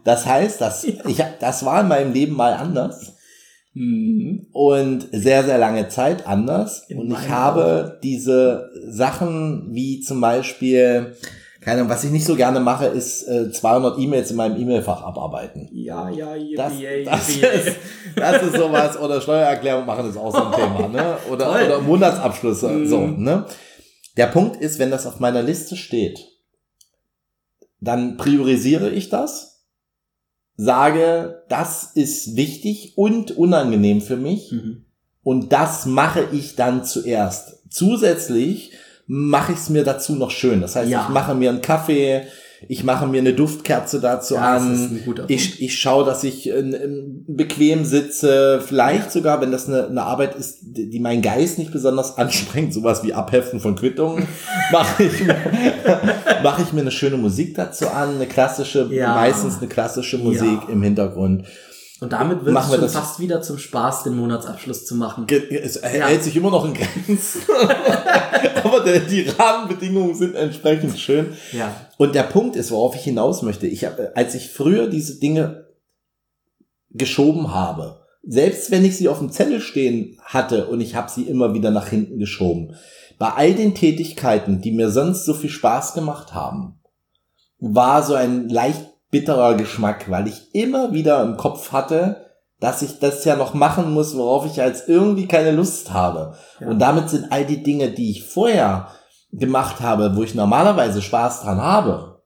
das 0.06 0.26
heißt, 0.26 0.62
dass 0.62 0.86
ich, 0.86 0.98
das 1.42 1.66
war 1.66 1.82
in 1.82 1.90
meinem 1.90 2.14
Leben 2.14 2.36
mal 2.36 2.54
anders 2.54 3.12
Mhm. 3.78 4.48
und 4.54 5.06
sehr, 5.12 5.44
sehr 5.44 5.58
lange 5.58 5.90
Zeit 5.90 6.26
anders. 6.26 6.86
In 6.88 6.98
und 6.98 7.12
ich 7.12 7.28
habe 7.28 8.00
diese 8.02 8.70
Sachen 8.88 9.68
wie 9.74 10.00
zum 10.00 10.22
Beispiel, 10.22 11.18
keine 11.60 11.82
Ahnung, 11.82 11.90
was 11.92 12.06
ich 12.06 12.12
nicht 12.12 12.24
so 12.24 12.38
gerne 12.38 12.62
mache, 12.62 12.86
ist 12.86 13.24
äh, 13.28 13.52
200 13.52 14.00
E-Mails 14.00 14.32
in 14.32 14.38
meinem 14.38 14.56
E-Mail-Fach 14.62 15.02
abarbeiten. 15.02 15.68
Ja, 15.74 16.10
ja, 16.10 16.36
yippie, 16.36 16.56
Das, 16.56 16.74
yippie, 16.80 17.04
das, 17.04 17.36
yippie. 17.36 17.48
ist, 17.70 17.78
das 18.16 18.44
ist 18.44 18.56
sowas. 18.56 18.98
Oder 18.98 19.20
Steuererklärung 19.20 19.86
machen 19.86 20.10
ist 20.10 20.16
auch 20.16 20.32
so 20.34 20.42
ein 20.46 20.54
Thema. 20.54 20.88
Ne? 20.88 21.18
Oder, 21.30 21.46
Toll. 21.46 21.66
oder 21.66 21.82
Monatsabschlüsse. 21.82 22.70
Mhm. 22.70 22.88
So, 22.88 23.08
ne? 23.08 23.46
Der 24.16 24.28
Punkt 24.28 24.56
ist, 24.62 24.80
wenn 24.80 24.90
das 24.92 25.06
auf 25.06 25.20
meiner 25.20 25.42
Liste 25.44 25.76
steht, 25.76 26.18
dann 27.82 28.16
priorisiere 28.16 28.90
ich 28.90 29.10
das, 29.10 29.55
sage, 30.58 31.44
das 31.50 31.92
ist 31.96 32.36
wichtig 32.36 32.94
und 32.98 33.32
unangenehm 33.38 34.02
für 34.02 34.18
mich 34.18 34.52
Mhm. 34.52 34.86
und 35.24 35.52
das 35.52 35.86
mache 35.86 36.28
ich 36.32 36.56
dann 36.56 36.84
zuerst. 36.86 37.62
Zusätzlich 37.70 38.72
mache 39.08 39.52
ich 39.52 39.60
es 39.60 39.70
mir 39.70 39.84
dazu 39.84 40.16
noch 40.16 40.32
schön. 40.32 40.62
Das 40.62 40.76
heißt, 40.76 40.90
Ja. 40.90 41.04
ich 41.04 41.10
mache 41.10 41.36
mir 41.36 41.50
einen 41.50 41.62
Kaffee, 41.62 42.24
ich 42.68 42.84
mache 42.84 43.08
mir 43.08 43.20
eine 43.20 43.34
Duftkerze 43.34 44.00
dazu 44.00 44.36
Ja, 44.36 44.58
an. 44.58 45.00
Ich, 45.28 45.62
ich 45.62 45.78
schaue, 45.80 46.06
dass 46.06 46.24
ich 46.24 46.50
äh, 46.50 46.64
bequem 47.28 47.86
sitze, 47.86 48.62
vielleicht 48.66 49.12
sogar, 49.12 49.42
wenn 49.42 49.52
das 49.52 49.68
eine, 49.68 49.88
eine 49.88 50.04
Arbeit 50.04 50.36
ist, 50.36 50.60
die 50.62 51.00
meinen 51.00 51.22
Geist 51.22 51.58
nicht 51.60 51.72
besonders 51.72 52.18
anstrengt, 52.18 52.74
sowas 52.74 53.04
wie 53.04 53.14
Abheften 53.14 53.60
von 53.60 53.76
Quittungen, 53.76 54.28
mache 54.72 55.04
ich, 55.04 55.24
mir- 55.26 55.36
mache 56.44 56.62
ich 56.64 56.74
mir 56.74 56.82
eine 56.82 56.92
schöne 56.92 57.18
Musik 57.18 57.56
dazu 57.56 57.88
an, 57.90 58.16
eine 58.16 58.26
klassische, 58.28 58.88
Ja. 58.92 59.16
meistens 59.16 59.58
eine 59.60 59.68
klassische 59.68 60.18
Musik 60.18 60.60
Ja. 60.68 60.70
im 60.74 60.82
Hintergrund. 60.82 61.46
Und 62.02 62.12
damit 62.12 62.44
wird 62.44 62.58
es 62.58 62.68
schon 62.70 62.82
das- 62.82 62.94
fast 62.94 63.20
wieder 63.20 63.42
zum 63.42 63.58
Spaß, 63.58 64.04
den 64.04 64.18
Monatsabschluss 64.18 64.86
zu 64.86 64.96
machen. 64.96 65.26
Es 65.30 65.76
Ja. 65.82 65.88
hält 65.88 66.24
sich 66.24 66.36
immer 66.36 66.52
noch 66.52 66.66
in 66.66 66.74
Grenzen. 66.74 67.42
Aber 68.64 68.82
der, 68.82 69.00
die 69.00 69.22
Rahmenbedingungen 69.30 70.14
sind 70.16 70.36
entsprechend 70.36 71.00
schön. 71.00 71.34
Ja. 71.54 71.74
Und 71.98 72.14
der 72.14 72.24
Punkt 72.24 72.56
ist, 72.58 72.72
worauf 72.72 72.96
ich 72.96 73.04
hinaus 73.04 73.44
möchte. 73.44 73.68
Ich 73.68 73.86
habe, 73.86 74.12
als 74.16 74.36
ich 74.36 74.50
früher 74.50 74.88
diese 74.88 75.20
Dinge 75.20 75.68
geschoben 76.92 77.54
habe, 77.54 78.02
selbst 78.24 78.72
wenn 78.72 78.84
ich 78.84 78.98
sie 78.98 79.08
auf 79.08 79.20
dem 79.20 79.32
Zettel 79.32 79.62
stehen 79.62 80.18
hatte 80.24 80.68
und 80.68 80.82
ich 80.82 80.96
habe 80.96 81.10
sie 81.12 81.24
immer 81.24 81.54
wieder 81.54 81.72
nach 81.72 81.88
hinten 81.88 82.20
geschoben, 82.20 82.76
bei 83.18 83.30
all 83.30 83.54
den 83.54 83.76
Tätigkeiten, 83.76 84.62
die 84.62 84.72
mir 84.72 84.90
sonst 84.90 85.26
so 85.26 85.34
viel 85.34 85.50
Spaß 85.50 85.94
gemacht 85.94 86.34
haben, 86.34 86.80
war 87.60 88.04
so 88.04 88.16
ein 88.16 88.50
leicht 88.50 88.82
bitterer 89.16 89.56
Geschmack, 89.56 90.12
weil 90.12 90.28
ich 90.28 90.54
immer 90.54 90.92
wieder 90.92 91.24
im 91.24 91.38
Kopf 91.38 91.72
hatte, 91.72 92.26
dass 92.60 92.82
ich 92.82 93.00
das 93.00 93.24
ja 93.24 93.38
noch 93.38 93.54
machen 93.54 93.94
muss, 93.94 94.18
worauf 94.18 94.46
ich 94.46 94.58
jetzt 94.58 94.90
irgendwie 94.90 95.26
keine 95.26 95.52
Lust 95.52 95.94
habe. 95.94 96.34
Ja. 96.60 96.68
Und 96.68 96.80
damit 96.80 97.10
sind 97.10 97.32
all 97.32 97.46
die 97.46 97.64
Dinge, 97.64 97.92
die 97.92 98.12
ich 98.12 98.26
vorher 98.26 98.88
gemacht 99.32 99.80
habe, 99.80 100.18
wo 100.18 100.24
ich 100.24 100.36
normalerweise 100.36 101.02
Spaß 101.02 101.44
dran 101.44 101.62
habe, 101.62 102.22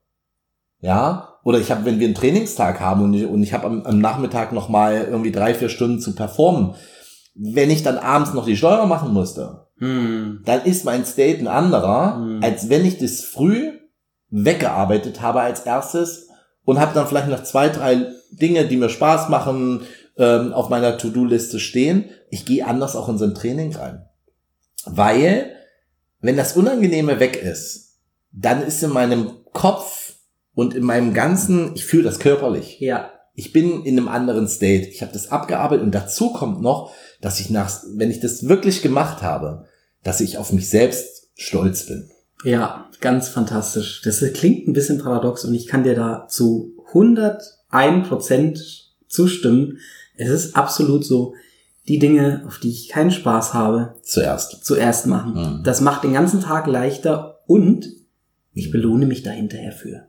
ja, 0.80 1.28
oder 1.44 1.58
ich 1.60 1.70
habe, 1.70 1.84
wenn 1.84 2.00
wir 2.00 2.06
einen 2.08 2.16
Trainingstag 2.16 2.80
haben 2.80 3.02
und 3.04 3.14
ich, 3.14 3.24
und 3.26 3.42
ich 3.44 3.52
habe 3.52 3.66
am, 3.66 3.82
am 3.84 3.98
Nachmittag 4.00 4.52
noch 4.52 4.68
mal 4.68 4.94
irgendwie 5.08 5.32
drei, 5.32 5.54
vier 5.54 5.68
Stunden 5.68 6.00
zu 6.00 6.14
performen, 6.16 6.74
wenn 7.36 7.70
ich 7.70 7.84
dann 7.84 7.98
abends 7.98 8.34
noch 8.34 8.46
die 8.46 8.56
Steuer 8.56 8.86
machen 8.86 9.12
musste, 9.12 9.66
Hm. 9.78 10.42
dann 10.44 10.62
ist 10.64 10.84
mein 10.84 11.04
State 11.04 11.38
ein 11.38 11.48
anderer, 11.48 12.16
Mhm. 12.16 12.42
als 12.42 12.68
wenn 12.68 12.84
ich 12.84 12.98
das 12.98 13.20
früh 13.22 13.70
weggearbeitet 14.30 15.22
habe 15.22 15.40
als 15.40 15.60
erstes 15.60 16.29
und 16.64 16.78
habe 16.78 16.94
dann 16.94 17.06
vielleicht 17.06 17.28
noch 17.28 17.42
zwei, 17.42 17.68
drei 17.68 18.06
Dinge, 18.30 18.66
die 18.66 18.76
mir 18.76 18.88
Spaß 18.88 19.28
machen, 19.28 19.82
ähm, 20.16 20.52
auf 20.52 20.68
meiner 20.68 20.98
To-Do-Liste 20.98 21.58
stehen. 21.60 22.10
Ich 22.30 22.44
gehe 22.44 22.66
anders 22.66 22.96
auch 22.96 23.08
in 23.08 23.18
so 23.18 23.24
ein 23.24 23.34
Training 23.34 23.74
rein. 23.74 24.04
Weil, 24.84 25.52
wenn 26.20 26.36
das 26.36 26.56
Unangenehme 26.56 27.20
weg 27.20 27.42
ist, 27.42 27.98
dann 28.32 28.62
ist 28.62 28.82
in 28.82 28.90
meinem 28.90 29.44
Kopf 29.52 30.14
und 30.54 30.74
in 30.74 30.84
meinem 30.84 31.14
ganzen, 31.14 31.74
ich 31.74 31.84
fühle 31.84 32.04
das 32.04 32.18
körperlich 32.18 32.80
Ja. 32.80 33.10
ich 33.34 33.52
bin 33.52 33.84
in 33.84 33.98
einem 33.98 34.08
anderen 34.08 34.48
State. 34.48 34.88
Ich 34.88 35.02
habe 35.02 35.12
das 35.12 35.30
abgearbeitet 35.30 35.84
und 35.84 35.94
dazu 35.94 36.32
kommt 36.32 36.60
noch, 36.60 36.92
dass 37.20 37.40
ich 37.40 37.50
nach, 37.50 37.82
wenn 37.94 38.10
ich 38.10 38.20
das 38.20 38.46
wirklich 38.48 38.82
gemacht 38.82 39.22
habe, 39.22 39.66
dass 40.02 40.20
ich 40.20 40.38
auf 40.38 40.52
mich 40.52 40.68
selbst 40.68 41.30
stolz 41.36 41.86
bin. 41.86 42.09
Ja, 42.44 42.86
ganz 43.00 43.28
fantastisch. 43.28 44.02
Das 44.02 44.20
klingt 44.34 44.66
ein 44.68 44.72
bisschen 44.72 44.98
paradox 44.98 45.44
und 45.44 45.54
ich 45.54 45.66
kann 45.66 45.84
dir 45.84 45.94
da 45.94 46.26
zu 46.28 46.74
101 46.88 48.08
Prozent 48.08 48.58
zustimmen. 49.08 49.78
Es 50.16 50.28
ist 50.30 50.56
absolut 50.56 51.04
so, 51.04 51.34
die 51.88 51.98
Dinge, 51.98 52.42
auf 52.46 52.58
die 52.58 52.70
ich 52.70 52.88
keinen 52.88 53.10
Spaß 53.10 53.54
habe, 53.54 53.94
Zuerst. 54.02 54.64
zuerst 54.64 55.06
machen. 55.06 55.32
Mhm. 55.34 55.62
Das 55.64 55.80
macht 55.80 56.04
den 56.04 56.12
ganzen 56.12 56.40
Tag 56.40 56.66
leichter 56.66 57.40
und 57.46 57.88
ich 58.52 58.70
belohne 58.70 59.06
mich 59.06 59.22
da 59.22 59.30
hinterher 59.30 59.72
für. 59.72 60.02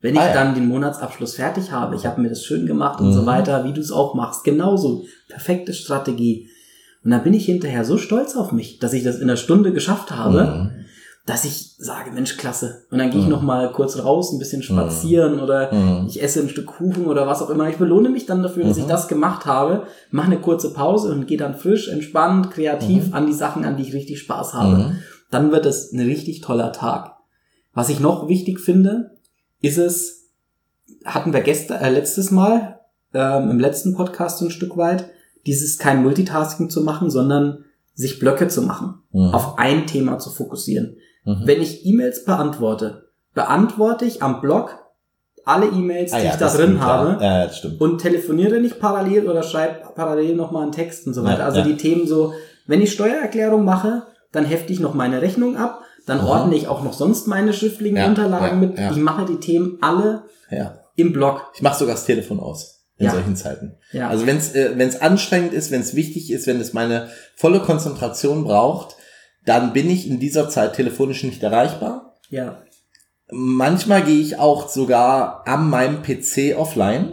Wenn 0.00 0.14
ich 0.14 0.20
Ah, 0.20 0.28
ja. 0.28 0.34
dann 0.34 0.54
den 0.54 0.66
Monatsabschluss 0.66 1.36
fertig 1.36 1.70
habe, 1.70 1.94
ich 1.94 2.06
habe 2.06 2.20
mir 2.20 2.28
das 2.28 2.44
schön 2.44 2.66
gemacht 2.66 3.00
und 3.00 3.08
Mhm. 3.10 3.12
so 3.14 3.26
weiter, 3.26 3.64
wie 3.64 3.72
du 3.72 3.80
es 3.80 3.92
auch 3.92 4.14
machst, 4.14 4.42
genauso, 4.44 5.04
perfekte 5.28 5.72
Strategie. 5.72 6.48
Und 7.04 7.12
dann 7.12 7.22
bin 7.22 7.34
ich 7.34 7.46
hinterher 7.46 7.84
so 7.84 7.98
stolz 7.98 8.34
auf 8.34 8.50
mich, 8.52 8.78
dass 8.80 8.92
ich 8.92 9.04
das 9.04 9.16
in 9.16 9.22
einer 9.24 9.36
Stunde 9.36 9.72
geschafft 9.72 10.10
habe, 10.10 10.44
Mhm. 10.44 10.81
Dass 11.24 11.44
ich 11.44 11.74
sage, 11.78 12.10
Mensch, 12.10 12.36
klasse. 12.36 12.84
Und 12.90 12.98
dann 12.98 13.10
gehe 13.10 13.20
ich 13.20 13.26
Mhm. 13.26 13.32
noch 13.32 13.42
mal 13.42 13.70
kurz 13.72 13.96
raus, 14.02 14.32
ein 14.32 14.38
bisschen 14.40 14.62
spazieren 14.62 15.38
oder 15.40 15.72
Mhm. 15.72 16.06
ich 16.08 16.20
esse 16.20 16.40
ein 16.40 16.48
Stück 16.48 16.66
Kuchen 16.66 17.06
oder 17.06 17.26
was 17.28 17.40
auch 17.42 17.50
immer. 17.50 17.68
Ich 17.68 17.76
belohne 17.76 18.08
mich 18.08 18.26
dann 18.26 18.42
dafür, 18.42 18.64
dass 18.64 18.76
Mhm. 18.76 18.82
ich 18.82 18.88
das 18.88 19.06
gemacht 19.06 19.46
habe, 19.46 19.86
mache 20.10 20.26
eine 20.26 20.40
kurze 20.40 20.72
Pause 20.72 21.12
und 21.12 21.26
gehe 21.28 21.38
dann 21.38 21.54
frisch, 21.54 21.88
entspannt, 21.88 22.50
kreativ 22.50 23.08
Mhm. 23.08 23.14
an 23.14 23.26
die 23.28 23.32
Sachen, 23.34 23.64
an 23.64 23.76
die 23.76 23.84
ich 23.84 23.94
richtig 23.94 24.18
Spaß 24.18 24.54
habe. 24.54 24.76
Mhm. 24.76 24.98
Dann 25.30 25.52
wird 25.52 25.64
es 25.64 25.92
ein 25.92 26.00
richtig 26.00 26.40
toller 26.40 26.72
Tag. 26.72 27.12
Was 27.72 27.88
ich 27.88 28.00
noch 28.00 28.28
wichtig 28.28 28.58
finde, 28.60 29.12
ist 29.60 29.78
es, 29.78 30.28
hatten 31.04 31.32
wir 31.32 31.40
gestern, 31.40 31.80
äh, 31.82 31.90
letztes 31.90 32.30
Mal, 32.32 32.80
ähm, 33.14 33.48
im 33.50 33.60
letzten 33.60 33.94
Podcast 33.94 34.38
so 34.38 34.46
ein 34.46 34.50
Stück 34.50 34.76
weit, 34.76 35.08
dieses 35.46 35.78
kein 35.78 36.02
Multitasking 36.02 36.68
zu 36.68 36.82
machen, 36.82 37.10
sondern 37.10 37.64
sich 37.94 38.18
Blöcke 38.18 38.48
zu 38.48 38.62
machen, 38.62 38.94
Mhm. 39.12 39.34
auf 39.34 39.58
ein 39.58 39.86
Thema 39.86 40.18
zu 40.18 40.30
fokussieren. 40.30 40.96
Mhm. 41.24 41.42
Wenn 41.44 41.62
ich 41.62 41.86
E-Mails 41.86 42.24
beantworte, 42.24 43.08
beantworte 43.34 44.04
ich 44.04 44.22
am 44.22 44.40
Blog 44.40 44.78
alle 45.44 45.66
E-Mails, 45.66 46.12
Ah 46.12 46.18
die 46.18 46.26
ja, 46.26 46.32
ich 46.32 46.36
da 46.38 46.48
drin 46.48 46.80
habe 46.80 47.22
Ja, 47.22 47.46
das 47.46 47.58
stimmt. 47.58 47.80
und 47.80 47.98
telefoniere 48.00 48.60
nicht 48.60 48.78
parallel 48.78 49.28
oder 49.28 49.42
schreibe 49.42 49.92
parallel 49.94 50.36
nochmal 50.36 50.62
einen 50.62 50.72
Text 50.72 51.06
und 51.06 51.14
so 51.14 51.24
weiter. 51.24 51.40
Ja, 51.40 51.44
also 51.46 51.58
ja. 51.60 51.64
die 51.66 51.76
Themen 51.76 52.06
so, 52.06 52.32
wenn 52.66 52.80
ich 52.80 52.92
Steuererklärung 52.92 53.64
mache, 53.64 54.04
dann 54.30 54.44
hefte 54.44 54.72
ich 54.72 54.80
noch 54.80 54.94
meine 54.94 55.20
Rechnung 55.20 55.56
ab, 55.56 55.80
dann 56.06 56.20
Aha. 56.20 56.28
ordne 56.28 56.54
ich 56.56 56.68
auch 56.68 56.82
noch 56.82 56.92
sonst 56.92 57.26
meine 57.26 57.52
schriftlichen 57.52 58.02
Unterlagen 58.02 58.60
mit. 58.60 58.78
Ich 58.78 58.96
mache 58.96 59.24
die 59.26 59.38
Themen 59.40 59.78
alle 59.80 60.24
im 60.96 61.12
Blog. 61.12 61.50
Ich 61.54 61.62
mache 61.62 61.78
sogar 61.78 61.94
das 61.94 62.04
Telefon 62.04 62.38
aus 62.40 62.84
in 62.98 63.06
Ja. 63.06 63.12
solchen 63.12 63.34
Zeiten. 63.36 63.76
Ja. 63.92 64.08
Also 64.08 64.26
wenn 64.26 64.36
es 64.36 64.54
äh, 64.54 64.72
wenn's 64.76 65.00
anstrengend 65.00 65.52
ist, 65.54 65.70
wenn 65.70 65.80
es 65.80 65.96
wichtig 65.96 66.30
ist, 66.30 66.46
wenn 66.46 66.60
es 66.60 66.72
meine 66.72 67.08
volle 67.34 67.60
Konzentration 67.60 68.44
braucht, 68.44 68.94
dann 69.44 69.72
bin 69.72 69.90
ich 69.90 70.08
in 70.08 70.20
dieser 70.20 70.48
Zeit 70.48 70.74
telefonisch 70.74 71.24
nicht 71.24 71.42
erreichbar. 71.42 72.16
ja. 72.30 72.58
Manchmal 73.34 74.02
gehe 74.02 74.20
ich 74.20 74.38
auch 74.38 74.68
sogar 74.68 75.48
an 75.48 75.70
meinem 75.70 76.02
PC 76.02 76.54
offline. 76.54 77.12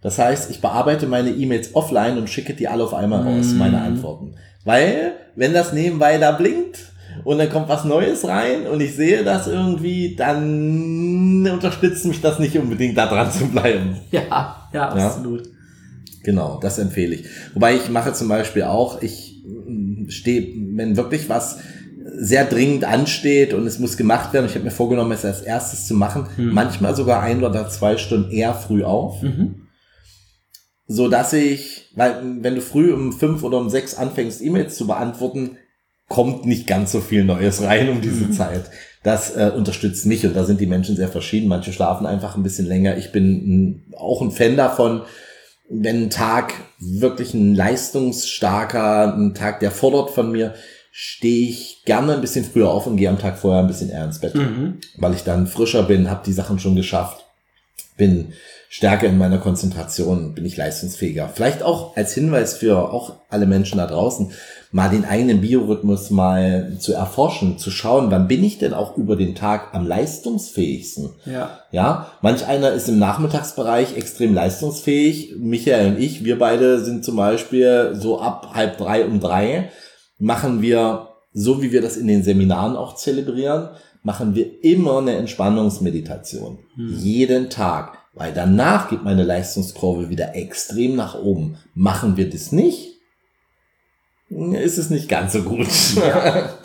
Das 0.00 0.20
heißt, 0.20 0.52
ich 0.52 0.60
bearbeite 0.60 1.08
meine 1.08 1.30
E-Mails 1.30 1.74
offline 1.74 2.16
und 2.16 2.30
schicke 2.30 2.54
die 2.54 2.68
alle 2.68 2.84
auf 2.84 2.94
einmal 2.94 3.22
raus, 3.22 3.46
Mm. 3.48 3.58
meine 3.58 3.80
Antworten. 3.82 4.36
Weil, 4.64 5.14
wenn 5.34 5.52
das 5.52 5.72
nebenbei 5.72 6.18
da 6.18 6.30
blinkt 6.30 6.92
und 7.24 7.38
dann 7.38 7.50
kommt 7.50 7.68
was 7.68 7.84
Neues 7.84 8.28
rein 8.28 8.68
und 8.68 8.80
ich 8.80 8.94
sehe 8.94 9.24
das 9.24 9.48
irgendwie, 9.48 10.14
dann 10.14 11.48
unterstützt 11.50 12.04
mich 12.06 12.20
das 12.20 12.38
nicht 12.38 12.56
unbedingt, 12.56 12.96
da 12.96 13.06
dran 13.06 13.32
zu 13.32 13.48
bleiben. 13.48 13.96
Ja, 14.12 14.68
ja, 14.72 14.88
absolut. 14.90 15.42
Genau, 16.22 16.60
das 16.62 16.78
empfehle 16.78 17.16
ich. 17.16 17.26
Wobei 17.54 17.74
ich 17.74 17.88
mache 17.88 18.12
zum 18.12 18.28
Beispiel 18.28 18.62
auch, 18.62 19.02
ich 19.02 19.42
stehe, 20.08 20.46
wenn 20.76 20.96
wirklich 20.96 21.28
was 21.28 21.58
sehr 22.18 22.44
dringend 22.44 22.84
ansteht 22.84 23.52
und 23.52 23.66
es 23.66 23.78
muss 23.78 23.96
gemacht 23.96 24.32
werden, 24.32 24.46
ich 24.46 24.54
habe 24.54 24.64
mir 24.64 24.70
vorgenommen, 24.70 25.12
es 25.12 25.24
als 25.24 25.42
erstes 25.42 25.86
zu 25.86 25.94
machen, 25.94 26.26
Hm. 26.36 26.52
manchmal 26.54 26.94
sogar 26.94 27.20
ein 27.22 27.42
oder 27.44 27.68
zwei 27.68 27.96
Stunden 27.98 28.30
eher 28.30 28.54
früh 28.54 28.84
auf, 28.84 29.22
Mhm. 29.22 29.66
so 30.86 31.08
dass 31.08 31.32
ich, 31.32 31.90
weil 31.96 32.14
wenn 32.42 32.54
du 32.54 32.60
früh 32.60 32.92
um 32.92 33.12
fünf 33.12 33.42
oder 33.42 33.58
um 33.58 33.68
sechs 33.70 33.94
anfängst, 33.96 34.40
E-Mails 34.40 34.76
zu 34.76 34.86
beantworten, 34.86 35.56
kommt 36.08 36.46
nicht 36.46 36.68
ganz 36.68 36.92
so 36.92 37.00
viel 37.00 37.24
Neues 37.24 37.62
rein 37.62 37.88
um 37.88 38.00
diese 38.00 38.26
Mhm. 38.26 38.32
Zeit. 38.32 38.70
Das 39.02 39.36
äh, 39.36 39.50
unterstützt 39.56 40.06
mich 40.06 40.24
und 40.24 40.34
da 40.36 40.44
sind 40.44 40.60
die 40.60 40.66
Menschen 40.66 40.94
sehr 40.96 41.08
verschieden. 41.08 41.48
Manche 41.48 41.72
schlafen 41.72 42.06
einfach 42.06 42.36
ein 42.36 42.42
bisschen 42.44 42.66
länger. 42.66 42.96
Ich 42.96 43.10
bin 43.10 43.24
ein, 43.24 43.94
auch 43.96 44.22
ein 44.22 44.30
Fan 44.30 44.56
davon, 44.56 45.02
wenn 45.68 46.04
ein 46.04 46.10
Tag 46.10 46.54
wirklich 46.78 47.34
ein 47.34 47.54
leistungsstarker, 47.54 49.14
ein 49.16 49.34
Tag, 49.34 49.60
der 49.60 49.70
fordert 49.70 50.10
von 50.10 50.30
mir, 50.32 50.54
stehe 50.92 51.48
ich 51.50 51.82
gerne 51.84 52.14
ein 52.14 52.20
bisschen 52.20 52.44
früher 52.44 52.70
auf 52.70 52.86
und 52.86 52.96
gehe 52.96 53.08
am 53.10 53.18
Tag 53.18 53.38
vorher 53.38 53.60
ein 53.60 53.66
bisschen 53.66 53.90
eher 53.90 54.04
ins 54.04 54.20
Bett, 54.20 54.34
Mhm. 54.34 54.78
weil 54.98 55.12
ich 55.14 55.24
dann 55.24 55.46
frischer 55.46 55.82
bin, 55.82 56.10
habe 56.10 56.22
die 56.24 56.32
Sachen 56.32 56.58
schon 56.58 56.74
geschafft. 56.76 57.25
Bin 57.96 58.32
stärker 58.68 59.06
in 59.06 59.18
meiner 59.18 59.38
Konzentration, 59.38 60.34
bin 60.34 60.44
ich 60.44 60.56
leistungsfähiger. 60.56 61.30
Vielleicht 61.32 61.62
auch 61.62 61.96
als 61.96 62.12
Hinweis 62.12 62.54
für 62.54 62.92
auch 62.92 63.14
alle 63.30 63.46
Menschen 63.46 63.78
da 63.78 63.86
draußen, 63.86 64.32
mal 64.72 64.90
den 64.90 65.04
eigenen 65.04 65.40
Biorhythmus 65.40 66.10
mal 66.10 66.76
zu 66.78 66.92
erforschen, 66.92 67.58
zu 67.58 67.70
schauen, 67.70 68.10
wann 68.10 68.28
bin 68.28 68.44
ich 68.44 68.58
denn 68.58 68.74
auch 68.74 68.96
über 68.96 69.16
den 69.16 69.34
Tag 69.34 69.72
am 69.72 69.86
leistungsfähigsten? 69.86 71.10
Ja. 71.24 71.60
Ja, 71.70 72.10
manch 72.20 72.46
einer 72.46 72.72
ist 72.72 72.88
im 72.88 72.98
Nachmittagsbereich 72.98 73.96
extrem 73.96 74.34
leistungsfähig. 74.34 75.36
Michael 75.38 75.92
und 75.92 75.98
ich, 75.98 76.24
wir 76.24 76.38
beide 76.38 76.84
sind 76.84 77.04
zum 77.04 77.16
Beispiel 77.16 77.92
so 77.94 78.20
ab 78.20 78.50
halb 78.52 78.76
drei 78.76 79.06
um 79.06 79.20
drei, 79.20 79.70
machen 80.18 80.60
wir, 80.60 81.08
so 81.32 81.62
wie 81.62 81.72
wir 81.72 81.80
das 81.80 81.96
in 81.96 82.08
den 82.08 82.22
Seminaren 82.22 82.76
auch 82.76 82.96
zelebrieren, 82.96 83.70
machen 84.06 84.36
wir 84.36 84.62
immer 84.62 84.98
eine 84.98 85.16
Entspannungsmeditation. 85.16 86.60
Hm. 86.76 86.96
Jeden 86.96 87.50
Tag. 87.50 87.98
Weil 88.14 88.32
danach 88.32 88.88
geht 88.88 89.02
meine 89.02 89.24
Leistungskurve 89.24 90.08
wieder 90.10 90.36
extrem 90.36 90.94
nach 90.94 91.16
oben. 91.16 91.56
Machen 91.74 92.16
wir 92.16 92.30
das 92.30 92.52
nicht, 92.52 93.00
ist 94.30 94.78
es 94.78 94.90
nicht 94.90 95.08
ganz 95.08 95.32
so 95.32 95.42
gut. 95.42 95.68
Ja. 95.96 96.50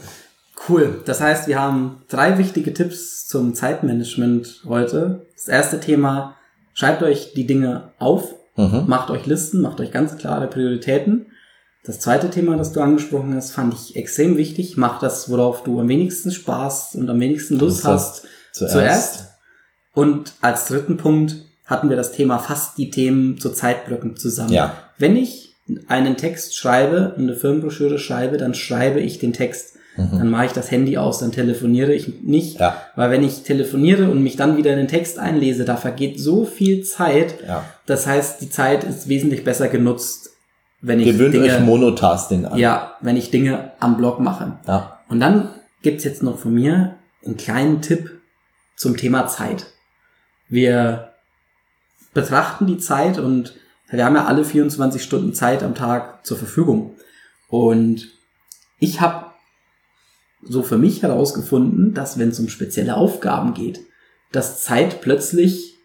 Cool. 0.70 1.02
Das 1.06 1.20
heißt, 1.22 1.48
wir 1.48 1.60
haben 1.60 2.04
drei 2.08 2.38
wichtige 2.38 2.72
Tipps 2.72 3.28
zum 3.28 3.56
Zeitmanagement 3.56 4.62
heute. 4.68 5.26
Das 5.34 5.48
erste 5.48 5.80
Thema, 5.80 6.36
schreibt 6.76 7.02
euch 7.02 7.34
die 7.34 7.48
Dinge 7.48 7.90
auf, 7.98 8.36
mhm. 8.58 8.84
macht 8.86 9.10
euch 9.10 9.26
Listen, 9.26 9.62
macht 9.62 9.80
euch 9.80 9.92
ganz 9.92 10.18
klare 10.18 10.46
Prioritäten. 10.46 11.26
Das 11.84 12.00
zweite 12.00 12.30
Thema, 12.30 12.58
das 12.58 12.74
du 12.74 12.82
angesprochen 12.82 13.36
hast, 13.36 13.52
fand 13.52 13.74
ich 13.74 13.96
extrem 13.96 14.38
wichtig. 14.38 14.78
Mach 14.78 15.00
das, 15.00 15.30
worauf 15.30 15.64
du 15.64 15.80
am 15.80 15.90
wenigsten 15.90 16.32
Spaß 16.32 16.96
und 16.96 17.10
am 17.10 17.20
wenigsten 17.20 17.58
Lust 17.58 17.86
hast, 17.86 18.28
zuerst. 18.52 18.74
zuerst. 18.74 19.26
Und 19.94 20.34
als 20.42 20.68
dritten 20.68 20.98
Punkt 20.98 21.36
hatten 21.66 21.90
wir 21.90 21.98
das 21.98 22.12
Thema 22.12 22.38
fast 22.38 22.78
die 22.78 22.92
Themen 22.92 23.40
zu 23.40 23.50
Zeitblöcken 23.50 24.16
zusammen. 24.16 24.54
Ja. 24.54 24.76
Wenn 24.98 25.16
ich 25.16 25.56
einen 25.88 26.18
Text 26.18 26.56
schreibe, 26.56 27.16
eine 27.18 27.36
Firmenbroschüre 27.36 27.98
schreibe, 27.98 28.38
dann 28.38 28.54
schreibe 28.54 29.00
ich 29.00 29.20
den 29.20 29.34
Text. 29.34 29.76
Mhm. 29.98 30.18
Dann 30.18 30.30
mache 30.30 30.46
ich 30.46 30.52
das 30.52 30.72
Handy 30.72 30.98
aus, 30.98 31.20
dann 31.20 31.32
telefoniere 31.32 31.94
ich 31.94 32.22
nicht. 32.22 32.60
Ja. 32.60 32.82
Weil 32.96 33.12
wenn 33.12 33.24
ich 33.24 33.44
telefoniere 33.44 34.10
und 34.10 34.22
mich 34.22 34.36
dann 34.36 34.58
wieder 34.58 34.72
in 34.72 34.78
den 34.78 34.88
Text 34.88 35.18
einlese, 35.18 35.66
da 35.66 35.78
vergeht 35.78 36.20
so 36.20 36.46
viel 36.46 36.84
Zeit. 36.84 37.36
Ja. 37.46 37.66
Das 37.86 38.08
heißt, 38.08 38.42
die 38.42 38.50
Zeit 38.50 38.84
ist 38.84 39.08
wesentlich 39.08 39.44
besser 39.44 39.68
genutzt, 39.68 40.31
wenn 40.82 41.00
ich 41.00 41.06
Gewöhnt 41.06 41.34
Dinge, 41.34 41.46
euch 41.46 41.60
Monotasking 41.60 42.46
an. 42.46 42.58
Ja, 42.58 42.96
wenn 43.02 43.18
ich 43.18 43.32
Dinge 43.32 43.72
am 43.80 43.98
Blog 43.98 44.20
mache. 44.20 44.60
Ja. 44.68 45.00
Und 45.08 45.20
dann 45.20 45.50
gibt's 45.82 46.04
jetzt 46.04 46.24
noch 46.24 46.40
von 46.40 46.54
mir 46.54 46.96
einen 47.26 47.38
kleinen 47.38 47.82
Tipp 47.82 48.20
zum 48.76 48.98
Thema 48.98 49.28
Zeit. 49.28 49.68
Wir 50.50 51.14
betrachten 52.14 52.66
die 52.68 52.78
Zeit 52.78 53.20
und 53.20 53.56
wir 53.90 54.06
haben 54.06 54.16
ja 54.16 54.26
alle 54.26 54.44
24 54.44 55.04
Stunden 55.04 55.34
Zeit 55.34 55.64
am 55.64 55.76
Tag 55.76 56.26
zur 56.26 56.38
Verfügung. 56.38 56.96
Und 57.48 58.08
ich 58.80 59.02
habe 59.02 59.28
so 60.42 60.64
für 60.64 60.78
mich 60.78 61.04
herausgefunden, 61.04 61.94
dass 61.94 62.18
wenn 62.18 62.30
es 62.30 62.40
um 62.40 62.50
spezielle 62.50 62.96
Aufgaben 62.96 63.54
geht, 63.54 63.82
dass 64.32 64.64
Zeit 64.64 65.02
plötzlich 65.02 65.78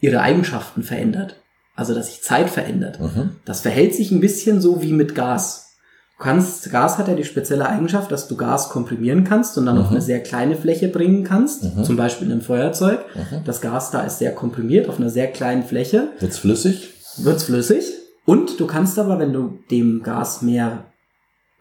ihre 0.00 0.20
Eigenschaften 0.20 0.82
verändert. 0.82 1.42
Also 1.76 1.94
dass 1.94 2.06
sich 2.08 2.22
Zeit 2.22 2.50
verändert. 2.50 2.98
Mhm. 2.98 3.36
Das 3.44 3.60
verhält 3.60 3.94
sich 3.94 4.10
ein 4.10 4.20
bisschen 4.20 4.60
so 4.60 4.82
wie 4.82 4.92
mit 4.92 5.14
Gas. 5.14 5.74
Du 6.18 6.24
kannst, 6.24 6.70
Gas 6.70 6.96
hat 6.96 7.08
ja 7.08 7.14
die 7.14 7.24
spezielle 7.24 7.68
Eigenschaft, 7.68 8.10
dass 8.10 8.26
du 8.26 8.36
Gas 8.36 8.70
komprimieren 8.70 9.24
kannst 9.24 9.58
und 9.58 9.66
dann 9.66 9.76
mhm. 9.76 9.82
auf 9.82 9.90
eine 9.90 10.00
sehr 10.00 10.22
kleine 10.22 10.56
Fläche 10.56 10.88
bringen 10.88 11.24
kannst, 11.24 11.64
mhm. 11.64 11.84
zum 11.84 11.96
Beispiel 11.96 12.26
in 12.26 12.32
einem 12.32 12.40
Feuerzeug. 12.40 13.00
Mhm. 13.14 13.44
Das 13.44 13.60
Gas 13.60 13.90
da 13.90 14.00
ist 14.00 14.18
sehr 14.18 14.34
komprimiert 14.34 14.88
auf 14.88 14.98
einer 14.98 15.10
sehr 15.10 15.30
kleinen 15.30 15.62
Fläche. 15.62 16.08
Wird's 16.18 16.38
flüssig? 16.38 16.94
Wird's 17.18 17.44
flüssig. 17.44 17.92
Und 18.24 18.58
du 18.58 18.66
kannst 18.66 18.98
aber, 18.98 19.18
wenn 19.18 19.34
du 19.34 19.58
dem 19.70 20.02
Gas 20.02 20.40
mehr 20.40 20.84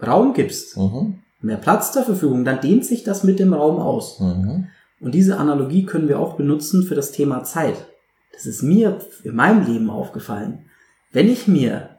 Raum 0.05 0.33
gibst, 0.33 0.77
mhm. 0.77 1.19
mehr 1.41 1.57
Platz 1.57 1.91
zur 1.91 2.03
Verfügung, 2.03 2.45
dann 2.45 2.61
dehnt 2.61 2.85
sich 2.85 3.03
das 3.03 3.25
mit 3.25 3.39
dem 3.39 3.53
Raum 3.53 3.77
aus. 3.77 4.21
Mhm. 4.21 4.67
Und 5.01 5.13
diese 5.13 5.37
Analogie 5.37 5.85
können 5.85 6.07
wir 6.07 6.19
auch 6.19 6.35
benutzen 6.35 6.83
für 6.83 6.95
das 6.95 7.11
Thema 7.11 7.43
Zeit. 7.43 7.75
Das 8.35 8.45
ist 8.45 8.61
mir 8.61 8.99
in 9.23 9.35
meinem 9.35 9.65
Leben 9.65 9.89
aufgefallen. 9.89 10.65
Wenn 11.11 11.29
ich 11.29 11.47
mir 11.47 11.97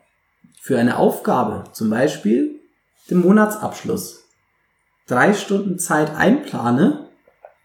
für 0.61 0.79
eine 0.79 0.99
Aufgabe, 0.99 1.65
zum 1.73 1.91
Beispiel 1.91 2.61
den 3.11 3.19
Monatsabschluss, 3.19 4.25
drei 5.07 5.33
Stunden 5.33 5.79
Zeit 5.79 6.15
einplane, 6.15 7.09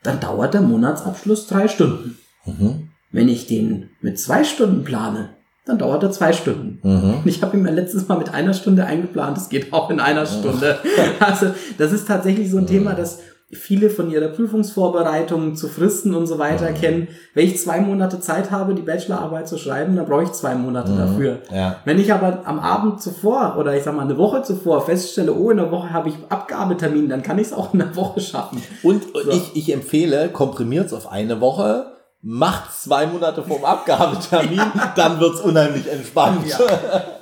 dann 0.03 0.19
dauert 0.19 0.53
der 0.53 0.61
Monatsabschluss 0.61 1.47
drei 1.47 1.67
Stunden. 1.67 2.17
Mhm. 2.45 2.89
Wenn 3.11 3.27
ich 3.27 3.47
den 3.47 3.89
mit 4.01 4.19
zwei 4.19 4.43
Stunden 4.43 4.83
plane, 4.83 5.29
dann 5.65 5.77
dauert 5.77 6.03
er 6.03 6.11
zwei 6.11 6.33
Stunden. 6.33 6.79
Mhm. 6.81 7.21
Ich 7.25 7.41
habe 7.41 7.57
ihn 7.57 7.65
letztes 7.65 8.07
Mal 8.07 8.17
mit 8.17 8.33
einer 8.33 8.53
Stunde 8.53 8.85
eingeplant, 8.85 9.37
das 9.37 9.49
geht 9.49 9.73
auch 9.73 9.89
in 9.89 9.99
einer 9.99 10.25
Stunde. 10.25 10.79
also 11.19 11.53
das 11.77 11.91
ist 11.91 12.07
tatsächlich 12.07 12.49
so 12.49 12.57
ein 12.57 12.67
Thema, 12.67 12.93
das 12.93 13.19
viele 13.53 13.89
von 13.89 14.09
ihrer 14.09 14.29
Prüfungsvorbereitung 14.29 15.55
zu 15.55 15.67
Fristen 15.67 16.15
und 16.15 16.27
so 16.27 16.39
weiter 16.39 16.71
mhm. 16.71 16.75
kennen. 16.75 17.07
Wenn 17.33 17.45
ich 17.45 17.59
zwei 17.59 17.81
Monate 17.81 18.19
Zeit 18.19 18.51
habe, 18.51 18.73
die 18.73 18.81
Bachelorarbeit 18.81 19.47
zu 19.47 19.57
schreiben, 19.57 19.95
dann 19.95 20.05
brauche 20.05 20.23
ich 20.23 20.31
zwei 20.31 20.55
Monate 20.55 20.91
mhm. 20.91 20.97
dafür. 20.97 21.39
Ja. 21.53 21.77
Wenn 21.85 21.99
ich 21.99 22.13
aber 22.13 22.43
am 22.45 22.59
Abend 22.59 23.01
zuvor 23.01 23.57
oder 23.57 23.75
ich 23.75 23.83
sag 23.83 23.95
mal 23.95 24.03
eine 24.03 24.17
Woche 24.17 24.43
zuvor 24.43 24.85
feststelle, 24.85 25.33
oh, 25.33 25.51
in 25.51 25.57
der 25.57 25.71
Woche 25.71 25.91
habe 25.91 26.09
ich 26.09 26.15
Abgabetermin, 26.29 27.09
dann 27.09 27.23
kann 27.23 27.39
ich 27.39 27.47
es 27.47 27.53
auch 27.53 27.73
in 27.73 27.79
der 27.79 27.95
Woche 27.95 28.21
schaffen. 28.21 28.61
Und 28.83 29.03
so. 29.13 29.31
ich, 29.31 29.55
ich 29.55 29.73
empfehle, 29.73 30.29
komprimiert 30.29 30.87
es 30.87 30.93
auf 30.93 31.11
eine 31.11 31.41
Woche, 31.41 31.87
macht 32.21 32.73
zwei 32.73 33.07
Monate 33.07 33.43
vorm 33.43 33.65
Abgabetermin, 33.65 34.57
ja. 34.57 34.93
dann 34.95 35.19
wird's 35.19 35.41
unheimlich 35.41 35.91
entspannt. 35.91 36.47
Ja. 36.47 36.57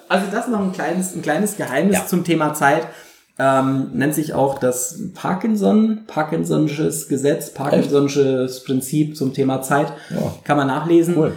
Also 0.08 0.26
das 0.32 0.48
noch 0.48 0.60
ein 0.60 0.72
kleines, 0.72 1.16
ein 1.16 1.22
kleines 1.22 1.56
Geheimnis 1.56 1.98
ja. 1.98 2.06
zum 2.06 2.24
Thema 2.24 2.54
Zeit 2.54 2.88
ähm, 3.40 3.92
nennt 3.94 4.14
sich 4.14 4.34
auch 4.34 4.60
das 4.60 5.00
Parkinson, 5.16 6.02
Parkinson'sches 6.08 7.08
Gesetz, 7.08 7.54
Parkinson'sches 7.54 8.66
Prinzip 8.66 9.16
zum 9.16 9.34
Thema 9.34 9.62
Zeit. 9.62 9.94
Ja. 10.10 10.34
Kann 10.44 10.58
man 10.58 10.68
nachlesen. 10.68 11.18
Cool. 11.18 11.32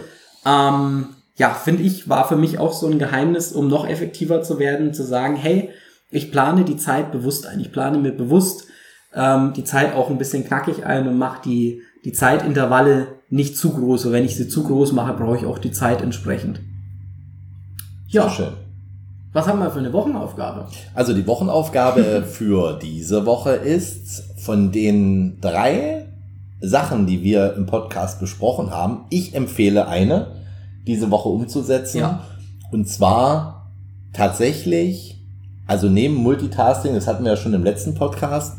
Ähm, 0.45 1.07
ja, 1.35 1.51
finde 1.51 1.83
ich, 1.83 2.09
war 2.09 2.27
für 2.27 2.35
mich 2.35 2.59
auch 2.59 2.73
so 2.73 2.87
ein 2.87 2.99
Geheimnis, 2.99 3.53
um 3.53 3.69
noch 3.69 3.87
effektiver 3.87 4.43
zu 4.43 4.59
werden, 4.59 4.93
zu 4.93 5.03
sagen, 5.03 5.35
hey, 5.37 5.69
ich 6.11 6.31
plane 6.31 6.65
die 6.65 6.77
Zeit 6.77 7.11
bewusst 7.11 7.47
ein. 7.47 7.59
Ich 7.61 7.71
plane 7.71 7.97
mir 7.97 8.11
bewusst 8.11 8.67
ähm, 9.15 9.53
die 9.55 9.63
Zeit 9.63 9.95
auch 9.95 10.09
ein 10.09 10.17
bisschen 10.17 10.45
knackig 10.45 10.85
ein 10.85 11.07
und 11.07 11.17
mache 11.17 11.41
die, 11.43 11.81
die 12.03 12.11
Zeitintervalle 12.11 13.07
nicht 13.29 13.57
zu 13.57 13.71
groß. 13.71 14.07
Und 14.07 14.11
wenn 14.11 14.25
ich 14.25 14.35
sie 14.35 14.49
zu 14.49 14.63
groß 14.63 14.91
mache, 14.91 15.13
brauche 15.13 15.37
ich 15.37 15.45
auch 15.45 15.57
die 15.57 15.71
Zeit 15.71 16.01
entsprechend. 16.01 16.59
Ja. 18.07 18.23
Sehr 18.23 18.31
schön. 18.31 18.62
Was 19.33 19.47
haben 19.47 19.59
wir 19.59 19.71
für 19.71 19.79
eine 19.79 19.91
Wochenaufgabe? 19.91 20.67
Also 20.93 21.13
die 21.13 21.25
Wochenaufgabe 21.25 22.23
für 22.27 22.77
diese 22.79 23.25
Woche 23.25 23.51
ist 23.51 24.23
von 24.37 24.71
den 24.71 25.41
drei 25.41 26.05
Sachen, 26.61 27.07
die 27.07 27.23
wir 27.23 27.55
im 27.55 27.65
Podcast 27.65 28.19
besprochen 28.19 28.69
haben, 28.69 29.05
ich 29.09 29.33
empfehle 29.35 29.87
eine, 29.87 30.27
diese 30.85 31.09
Woche 31.09 31.29
umzusetzen. 31.29 31.97
Ja. 31.97 32.21
Und 32.71 32.87
zwar 32.87 33.71
tatsächlich, 34.13 35.19
also 35.65 35.89
neben 35.89 36.13
Multitasking, 36.13 36.93
das 36.93 37.07
hatten 37.07 37.23
wir 37.23 37.31
ja 37.31 37.37
schon 37.37 37.53
im 37.53 37.63
letzten 37.63 37.95
Podcast, 37.95 38.57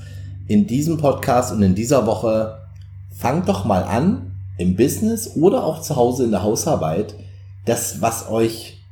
in 0.48 0.66
diesem 0.66 0.98
Podcast 0.98 1.52
und 1.52 1.62
in 1.62 1.74
dieser 1.74 2.04
Woche, 2.06 2.58
fangt 3.16 3.48
doch 3.48 3.64
mal 3.64 3.84
an, 3.84 4.32
im 4.58 4.76
Business 4.76 5.36
oder 5.36 5.64
auch 5.64 5.80
zu 5.80 5.96
Hause 5.96 6.24
in 6.24 6.32
der 6.32 6.42
Hausarbeit, 6.42 7.14
das, 7.64 8.02
was 8.02 8.28
euch 8.28 8.83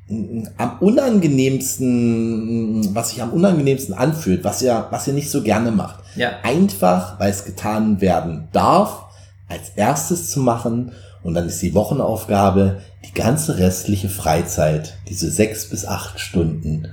am 0.56 0.78
unangenehmsten, 0.80 2.94
was 2.94 3.10
sich 3.10 3.22
am 3.22 3.30
unangenehmsten 3.30 3.94
anfühlt, 3.94 4.42
was 4.44 4.62
ihr, 4.62 4.86
was 4.90 5.06
ihr 5.06 5.14
nicht 5.14 5.30
so 5.30 5.42
gerne 5.42 5.70
macht. 5.70 6.02
Ja. 6.16 6.30
Einfach, 6.42 7.20
weil 7.20 7.30
es 7.30 7.44
getan 7.44 8.00
werden 8.00 8.48
darf, 8.52 9.04
als 9.48 9.70
erstes 9.76 10.30
zu 10.30 10.40
machen 10.40 10.92
und 11.22 11.34
dann 11.34 11.46
ist 11.46 11.62
die 11.62 11.74
Wochenaufgabe, 11.74 12.80
die 13.06 13.14
ganze 13.14 13.58
restliche 13.58 14.08
Freizeit, 14.08 14.98
diese 15.08 15.30
sechs 15.30 15.68
bis 15.68 15.86
acht 15.86 16.20
Stunden, 16.20 16.88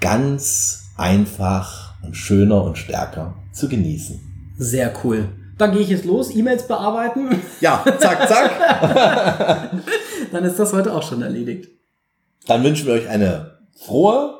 ganz 0.00 0.90
einfach 0.96 1.94
und 2.02 2.16
schöner 2.16 2.62
und 2.62 2.78
stärker 2.78 3.34
zu 3.52 3.68
genießen. 3.68 4.20
Sehr 4.58 4.92
cool. 5.04 5.28
Dann 5.58 5.72
gehe 5.72 5.80
ich 5.80 5.88
jetzt 5.88 6.04
los, 6.04 6.34
E-Mails 6.34 6.68
bearbeiten. 6.68 7.40
Ja, 7.60 7.82
zack, 7.98 8.28
zack. 8.28 9.70
dann 10.32 10.44
ist 10.44 10.58
das 10.58 10.72
heute 10.72 10.92
auch 10.92 11.02
schon 11.02 11.22
erledigt. 11.22 11.68
Dann 12.46 12.62
wünschen 12.62 12.86
wir 12.86 12.94
euch 12.94 13.08
eine 13.08 13.58
frohe, 13.76 14.38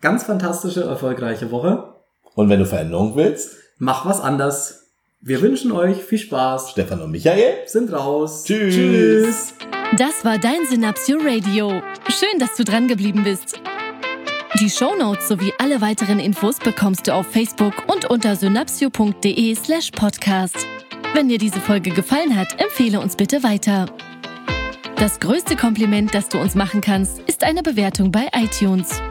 ganz 0.00 0.24
fantastische, 0.24 0.84
erfolgreiche 0.84 1.50
Woche. 1.50 1.94
Und 2.34 2.48
wenn 2.50 2.58
du 2.58 2.66
Veränderung 2.66 3.16
willst, 3.16 3.56
mach 3.78 4.04
was 4.06 4.20
anders. 4.20 4.84
Wir 5.20 5.40
wünschen 5.40 5.72
euch 5.72 6.04
viel 6.04 6.18
Spaß. 6.18 6.70
Stefan 6.70 7.00
und 7.00 7.10
Michael 7.10 7.66
sind 7.66 7.92
raus. 7.92 8.44
Tschüss. 8.44 8.74
Tschüss. 8.74 9.54
Das 9.96 10.24
war 10.24 10.38
dein 10.38 10.66
Synapsio 10.68 11.18
Radio. 11.18 11.80
Schön, 12.08 12.38
dass 12.38 12.54
du 12.56 12.64
dran 12.64 12.88
geblieben 12.88 13.24
bist. 13.24 13.60
Die 14.60 14.70
Shownotes 14.70 15.28
sowie 15.28 15.52
alle 15.58 15.80
weiteren 15.80 16.18
Infos 16.18 16.58
bekommst 16.58 17.06
du 17.06 17.14
auf 17.14 17.26
Facebook 17.26 17.74
und 17.88 18.08
unter 18.10 18.36
synapsio.de 18.36 19.54
slash 19.54 19.90
podcast. 19.90 20.66
Wenn 21.14 21.28
dir 21.28 21.38
diese 21.38 21.60
Folge 21.60 21.90
gefallen 21.90 22.36
hat, 22.36 22.60
empfehle 22.60 23.00
uns 23.00 23.16
bitte 23.16 23.42
weiter. 23.42 23.86
Das 24.96 25.20
größte 25.20 25.56
Kompliment, 25.56 26.14
das 26.14 26.30
du 26.30 26.38
uns 26.38 26.54
machen 26.54 26.80
kannst, 26.80 27.18
ist 27.26 27.44
eine 27.44 27.62
Bewertung 27.62 28.10
bei 28.10 28.28
iTunes. 28.34 29.02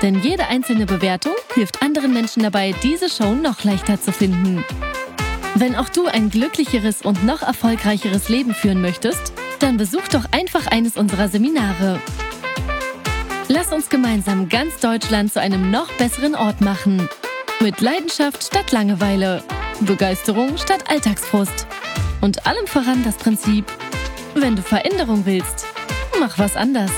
Denn 0.00 0.22
jede 0.22 0.46
einzelne 0.46 0.86
Bewertung 0.86 1.32
hilft 1.54 1.82
anderen 1.82 2.12
Menschen 2.12 2.44
dabei, 2.44 2.72
diese 2.84 3.08
Show 3.08 3.34
noch 3.34 3.64
leichter 3.64 4.00
zu 4.00 4.12
finden. 4.12 4.64
Wenn 5.56 5.74
auch 5.74 5.88
du 5.88 6.06
ein 6.06 6.30
glücklicheres 6.30 7.02
und 7.02 7.24
noch 7.24 7.42
erfolgreicheres 7.42 8.28
Leben 8.28 8.54
führen 8.54 8.80
möchtest, 8.80 9.32
dann 9.58 9.76
besuch 9.76 10.06
doch 10.08 10.24
einfach 10.30 10.68
eines 10.68 10.96
unserer 10.96 11.28
Seminare. 11.28 12.00
Lass 13.48 13.72
uns 13.72 13.88
gemeinsam 13.88 14.48
ganz 14.48 14.78
Deutschland 14.78 15.32
zu 15.32 15.40
einem 15.40 15.70
noch 15.70 15.90
besseren 15.94 16.36
Ort 16.36 16.60
machen. 16.60 17.08
Mit 17.60 17.80
Leidenschaft 17.80 18.44
statt 18.44 18.70
Langeweile, 18.70 19.42
Begeisterung 19.80 20.56
statt 20.58 20.84
Alltagsfrust 20.88 21.66
und 22.20 22.46
allem 22.46 22.66
voran 22.66 23.02
das 23.04 23.16
Prinzip, 23.16 23.66
wenn 24.42 24.56
du 24.56 24.62
Veränderung 24.62 25.24
willst, 25.26 25.66
mach 26.18 26.38
was 26.38 26.56
anders. 26.56 26.90